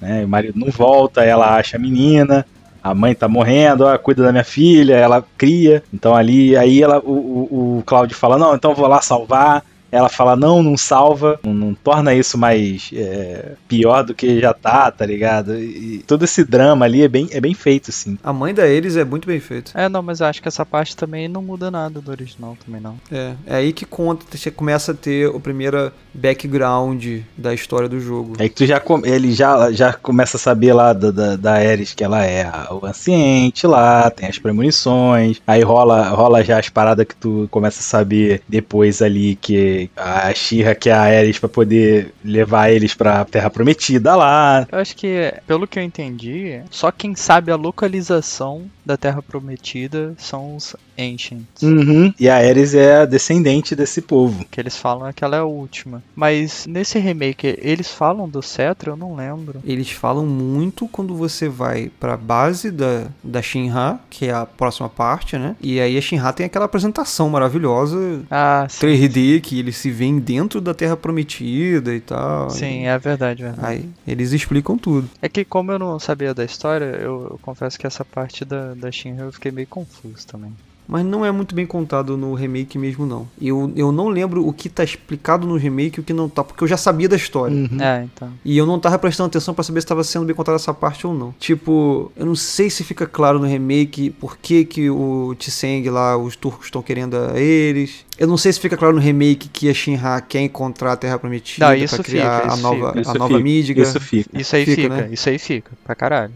né? 0.00 0.22
e 0.22 0.24
O 0.24 0.28
marido 0.28 0.58
não 0.58 0.72
volta, 0.72 1.22
ela 1.24 1.54
acha 1.56 1.76
a 1.76 1.80
menina. 1.80 2.44
A 2.82 2.94
mãe 2.94 3.14
tá 3.14 3.28
morrendo, 3.28 3.84
ó, 3.84 3.96
cuida 3.96 4.22
da 4.22 4.32
minha 4.32 4.44
filha, 4.44 4.94
ela 4.94 5.24
cria. 5.38 5.82
Então 5.92 6.14
ali, 6.14 6.56
aí 6.56 6.82
ela, 6.82 6.98
o, 6.98 7.12
o, 7.12 7.78
o 7.78 7.82
Cláudio 7.84 8.16
fala, 8.16 8.36
não, 8.36 8.54
então 8.54 8.72
eu 8.72 8.76
vou 8.76 8.88
lá 8.88 9.00
salvar. 9.00 9.64
Ela 9.92 10.08
fala, 10.08 10.34
não, 10.34 10.62
não 10.62 10.76
salva, 10.76 11.38
não, 11.44 11.52
não 11.52 11.74
torna 11.74 12.14
isso 12.14 12.38
mais 12.38 12.90
é, 12.94 13.52
pior 13.68 14.02
do 14.02 14.14
que 14.14 14.40
já 14.40 14.54
tá, 14.54 14.90
tá 14.90 15.04
ligado? 15.04 15.58
E 15.58 16.02
todo 16.06 16.24
esse 16.24 16.44
drama 16.44 16.86
ali 16.86 17.02
é 17.02 17.08
bem, 17.08 17.28
é 17.30 17.40
bem 17.40 17.52
feito, 17.54 17.90
assim. 17.90 18.18
A 18.24 18.32
mãe 18.32 18.54
da 18.54 18.66
Eris 18.66 18.96
é 18.96 19.04
muito 19.04 19.26
bem 19.26 19.38
feita. 19.38 19.70
É, 19.74 19.88
não, 19.88 20.02
mas 20.02 20.20
eu 20.20 20.26
acho 20.26 20.40
que 20.40 20.48
essa 20.48 20.64
parte 20.64 20.96
também 20.96 21.28
não 21.28 21.42
muda 21.42 21.70
nada 21.70 22.00
do 22.00 22.10
original 22.10 22.56
também 22.64 22.80
não. 22.80 22.96
É, 23.10 23.34
é 23.46 23.56
aí 23.56 23.72
que 23.72 23.84
conta, 23.84 24.24
você 24.30 24.50
começa 24.50 24.92
a 24.92 24.94
ter 24.94 25.28
o 25.28 25.38
primeiro 25.38 25.92
background 26.14 27.04
da 27.36 27.52
história 27.52 27.88
do 27.88 28.00
jogo. 28.00 28.34
É 28.38 28.48
que 28.48 28.54
tu 28.54 28.66
já 28.66 28.80
ele 29.04 29.32
já, 29.32 29.70
já 29.72 29.92
começa 29.92 30.36
a 30.36 30.40
saber 30.40 30.72
lá 30.72 30.92
da, 30.92 31.10
da, 31.10 31.36
da 31.36 31.52
Ares 31.54 31.92
que 31.92 32.02
ela 32.02 32.24
é 32.24 32.44
a- 32.44 32.68
o 32.72 32.84
anciente 32.86 33.66
lá, 33.66 34.10
tem 34.10 34.28
as 34.28 34.38
premonições, 34.38 35.40
aí 35.46 35.62
rola, 35.62 36.08
rola 36.08 36.42
já 36.42 36.58
as 36.58 36.68
paradas 36.68 37.06
que 37.06 37.14
tu 37.14 37.46
começa 37.50 37.80
a 37.80 37.82
saber 37.82 38.42
depois 38.48 39.02
ali 39.02 39.36
que 39.36 39.81
a 39.96 40.32
Shira 40.34 40.74
que 40.74 40.88
é 40.88 40.92
a 40.92 41.02
Ares 41.02 41.38
pra 41.38 41.48
poder 41.48 42.12
levar 42.24 42.70
eles 42.70 42.94
pra 42.94 43.24
Terra 43.24 43.50
Prometida 43.50 44.14
lá. 44.16 44.66
Eu 44.70 44.78
acho 44.78 44.96
que, 44.96 45.32
pelo 45.46 45.66
que 45.66 45.78
eu 45.78 45.82
entendi, 45.82 46.60
só 46.70 46.90
quem 46.90 47.14
sabe 47.14 47.50
a 47.52 47.56
localização 47.56 48.62
da 48.84 48.96
Terra 48.96 49.22
Prometida 49.22 50.14
são 50.18 50.56
os 50.56 50.74
Ancients. 50.98 51.62
Uhum. 51.62 52.12
E 52.20 52.28
a 52.28 52.36
Ares 52.36 52.74
é 52.74 52.96
a 52.96 53.06
descendente 53.06 53.74
desse 53.74 54.02
povo. 54.02 54.44
Que 54.50 54.60
eles 54.60 54.76
falam 54.76 55.06
é 55.08 55.12
que 55.12 55.24
ela 55.24 55.36
é 55.36 55.40
a 55.40 55.44
última. 55.44 56.02
Mas 56.14 56.66
nesse 56.66 56.98
remake, 56.98 57.58
eles 57.62 57.90
falam 57.90 58.28
do 58.28 58.42
cetro? 58.42 58.92
Eu 58.92 58.96
não 58.96 59.16
lembro. 59.16 59.60
Eles 59.64 59.90
falam 59.90 60.26
muito 60.26 60.86
quando 60.88 61.14
você 61.14 61.48
vai 61.48 61.90
pra 61.98 62.16
base 62.16 62.70
da, 62.70 63.06
da 63.24 63.40
Shinra, 63.40 64.00
que 64.10 64.26
é 64.26 64.32
a 64.32 64.44
próxima 64.44 64.88
parte, 64.88 65.38
né? 65.38 65.56
E 65.62 65.80
aí 65.80 65.96
a 65.96 66.00
Shinra 66.00 66.32
tem 66.32 66.44
aquela 66.46 66.66
apresentação 66.66 67.30
maravilhosa, 67.30 68.22
Ah, 68.30 68.66
sim. 68.68 68.86
3D, 68.86 69.40
que 69.40 69.58
eles 69.58 69.71
se 69.72 69.90
veem 69.90 70.18
dentro 70.18 70.60
da 70.60 70.74
Terra 70.74 70.96
Prometida 70.96 71.94
e 71.94 72.00
tal. 72.00 72.50
Sim, 72.50 72.86
é 72.86 72.98
verdade, 72.98 73.42
verdade. 73.42 73.66
Aí 73.66 73.88
eles 74.06 74.32
explicam 74.32 74.76
tudo. 74.76 75.08
É 75.20 75.28
que 75.28 75.44
como 75.44 75.72
eu 75.72 75.78
não 75.78 75.98
sabia 75.98 76.34
da 76.34 76.44
história, 76.44 76.84
eu, 76.84 77.28
eu 77.30 77.40
confesso 77.42 77.78
que 77.78 77.86
essa 77.86 78.04
parte 78.04 78.44
da, 78.44 78.74
da 78.74 78.90
Shinra 78.90 79.24
eu 79.24 79.32
fiquei 79.32 79.50
meio 79.50 79.66
confuso 79.66 80.26
também. 80.26 80.52
Mas 80.86 81.04
não 81.04 81.24
é 81.24 81.30
muito 81.30 81.54
bem 81.54 81.64
contado 81.64 82.16
no 82.16 82.34
remake 82.34 82.76
mesmo, 82.76 83.06
não. 83.06 83.26
Eu, 83.40 83.72
eu 83.76 83.92
não 83.92 84.08
lembro 84.08 84.46
o 84.46 84.52
que 84.52 84.68
tá 84.68 84.82
explicado 84.84 85.46
no 85.46 85.56
remake 85.56 85.98
e 85.98 86.00
o 86.00 86.04
que 86.04 86.12
não 86.12 86.28
tá, 86.28 86.42
porque 86.44 86.62
eu 86.62 86.68
já 86.68 86.76
sabia 86.76 87.08
da 87.08 87.16
história. 87.16 87.54
Uhum. 87.56 87.80
É, 87.80 88.04
então. 88.04 88.28
E 88.44 88.58
eu 88.58 88.66
não 88.66 88.78
tava 88.78 88.98
prestando 88.98 89.28
atenção 89.28 89.54
pra 89.54 89.64
saber 89.64 89.80
se 89.80 89.86
tava 89.86 90.04
sendo 90.04 90.26
bem 90.26 90.34
contada 90.34 90.56
essa 90.56 90.74
parte 90.74 91.06
ou 91.06 91.14
não. 91.14 91.34
Tipo, 91.38 92.10
eu 92.16 92.26
não 92.26 92.34
sei 92.34 92.68
se 92.68 92.84
fica 92.84 93.06
claro 93.06 93.38
no 93.38 93.46
remake 93.46 94.10
por 94.10 94.36
que, 94.36 94.64
que 94.64 94.90
o 94.90 95.34
Tseng 95.38 95.88
lá, 95.88 96.16
os 96.16 96.36
turcos 96.36 96.66
estão 96.66 96.82
querendo 96.82 97.16
a 97.16 97.38
eles. 97.38 98.04
Eu 98.18 98.26
não 98.26 98.36
sei 98.36 98.52
se 98.52 98.60
fica 98.60 98.76
claro 98.76 98.94
no 98.94 99.00
remake 99.00 99.48
que 99.48 99.68
a 99.70 99.74
Shinra 99.74 100.20
quer 100.20 100.40
encontrar 100.40 100.92
a 100.92 100.96
Terra 100.96 101.18
Prometida 101.18 101.66
Não, 101.66 101.74
isso 101.74 101.96
pra 101.96 102.04
criar 102.04 102.40
fica, 102.42 102.52
a 102.52 102.54
isso 102.54 102.62
nova, 102.62 102.86
fica. 102.88 102.98
a 102.98 103.02
Isso 103.02 103.14
nova 103.18 103.28
fica, 103.28 103.42
Midgar. 103.42 103.86
Isso 103.86 104.00
fica. 104.00 104.40
Isso 104.40 104.56
aí 104.56 104.64
Fica, 104.66 104.82
fica, 104.82 104.96
né? 104.96 105.08
isso 105.10 105.28
aí 105.28 105.38
fica, 105.38 105.70
pra 105.84 105.94
caralho. 105.94 106.32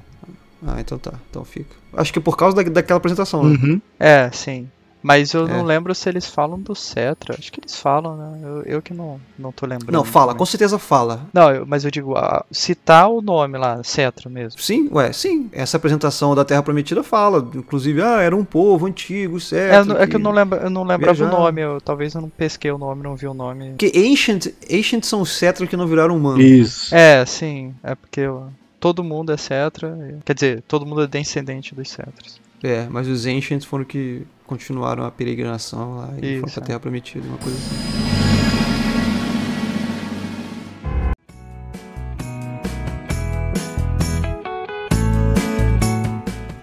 Ah, 0.67 0.81
então 0.81 0.99
tá. 0.99 1.13
Então 1.31 1.45
fica. 1.45 1.75
Acho 1.95 2.13
que 2.13 2.19
é 2.19 2.23
por 2.23 2.37
causa 2.37 2.57
da, 2.57 2.63
daquela 2.65 2.99
apresentação, 2.99 3.45
né? 3.45 3.57
Uhum. 3.63 3.81
É, 4.01 4.29
sim. 4.33 4.69
Mas 5.03 5.33
eu 5.35 5.47
É. 5.47 5.51
não 5.53 5.63
lembro 5.63 5.95
se 5.95 6.09
eles 6.09 6.27
falam 6.27 6.59
do 6.59 6.75
cetro. 6.75 7.33
Acho 7.39 7.53
que 7.53 7.61
eles 7.61 7.77
falam, 7.79 8.17
né? 8.17 8.41
Eu, 8.43 8.63
eu 8.63 8.83
que 8.83 8.93
não, 8.93 9.21
não 9.39 9.53
tô 9.53 9.65
lembrando. 9.65 9.93
Não, 9.93 10.03
fala, 10.03 10.29
também. 10.29 10.39
com 10.39 10.47
certeza 10.47 10.81
fala. 10.81 11.21
Não, 11.33 11.49
eu- 11.53 11.65
mas 11.65 11.85
eu 11.85 11.93
digo, 11.93 12.17
ah, 12.17 12.45
citar 12.51 13.09
o 13.09 13.23
nome 13.23 13.57
lá, 13.57 13.81
cetro 13.85 14.29
mesmo. 14.29 14.61
Sim, 14.61 14.89
ué, 14.93 15.13
sim. 15.13 15.49
Essa 15.53 15.77
apresentação 15.77 16.35
da 16.35 16.45
Terra 16.45 16.61
Prometida 16.65 17.05
fala. 17.05 17.49
Inclusive, 17.55 18.03
ah, 18.03 18.21
era 18.21 18.35
um 18.35 18.45
povo 18.45 18.87
antigo, 18.87 19.39
É, 19.53 19.77
eu 19.77 19.85
não- 19.85 19.97
é 19.97 20.07
que 20.09 20.17
eu 20.17 20.21
não, 20.21 20.33
lembra, 20.33 20.59
eu 20.65 20.71
não 20.71 20.83
lembrava 20.83 21.13
o 21.13 21.15
viajar. 21.15 21.31
nome, 21.39 21.61
eu, 21.61 21.81
talvez 21.81 22.13
eu 22.13 22.21
não 22.21 22.29
pesquei 22.31 22.73
o 22.73 22.79
nome, 22.79 23.05
não 23.05 23.15
vi 23.15 23.29
o 23.29 23.35
nome. 23.35 23.71
Porque 23.79 23.93
Ancient, 23.97 24.49
Ancient 24.69 25.05
são 25.05 25.21
os 25.21 25.31
cetros 25.31 25.69
que 25.69 25.77
não 25.77 25.87
viraram 25.87 26.17
humanos. 26.17 26.45
Isso. 26.45 26.93
É, 26.93 27.25
sim, 27.25 27.73
é 27.85 27.95
porque 27.95 28.23
eu- 28.23 28.49
todo 28.79 29.03
mundo 29.03 29.33
é 29.33 29.37
cetra, 29.37 30.21
quer 30.25 30.35
dizer, 30.35 30.63
todo 30.63 30.87
mundo 30.87 31.03
é 31.03 31.07
descendente 31.07 31.75
dos 31.75 31.91
cetros. 31.91 32.41
É, 32.63 32.87
mas 32.89 33.07
os 33.07 33.27
Ancients 33.27 33.65
foram 33.65 33.85
que 33.85 34.27
continuaram 34.47 35.05
a 35.05 35.11
peregrinação 35.11 35.97
lá 35.97 36.15
e 36.17 36.39
foram 36.39 36.47
Isso, 36.47 36.55
pra 36.55 36.63
é. 36.63 36.67
Terra 36.67 36.81
Prometida, 36.81 37.27
uma 37.27 37.39
coisa 37.39 37.57
assim. 37.57 38.07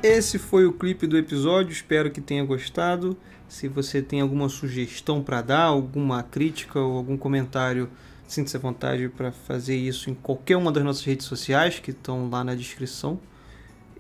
Esse 0.01 0.37
foi 0.37 0.65
o 0.65 0.73
clipe 0.73 1.07
do 1.07 1.17
episódio, 1.17 1.71
espero 1.71 2.11
que 2.11 2.19
tenha 2.19 2.43
gostado. 2.43 3.17
Se 3.47 3.67
você 3.67 4.01
tem 4.01 4.19
alguma 4.19 4.49
sugestão 4.49 5.23
para 5.23 5.41
dar, 5.41 5.63
alguma 5.63 6.21
crítica 6.23 6.79
ou 6.79 6.97
algum 6.97 7.17
comentário, 7.17 7.89
sinta-se 8.33 8.57
à 8.57 8.59
vontade 8.59 9.07
para 9.09 9.31
fazer 9.31 9.75
isso 9.75 10.09
em 10.09 10.13
qualquer 10.13 10.57
uma 10.57 10.71
das 10.71 10.83
nossas 10.83 11.03
redes 11.03 11.25
sociais 11.25 11.79
que 11.79 11.91
estão 11.91 12.29
lá 12.29 12.43
na 12.43 12.55
descrição. 12.55 13.19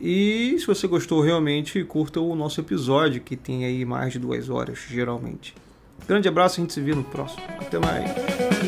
E 0.01 0.55
se 0.59 0.65
você 0.65 0.87
gostou 0.87 1.21
realmente, 1.21 1.83
curta 1.83 2.19
o 2.19 2.35
nosso 2.35 2.59
episódio, 2.59 3.21
que 3.21 3.37
tem 3.37 3.63
aí 3.63 3.85
mais 3.85 4.11
de 4.13 4.19
duas 4.19 4.49
horas, 4.49 4.79
geralmente. 4.89 5.53
Grande 6.07 6.27
abraço, 6.27 6.59
a 6.59 6.63
gente 6.63 6.73
se 6.73 6.81
vê 6.81 6.93
no 6.93 7.03
próximo. 7.03 7.43
Até 7.59 7.79
mais. 7.79 8.62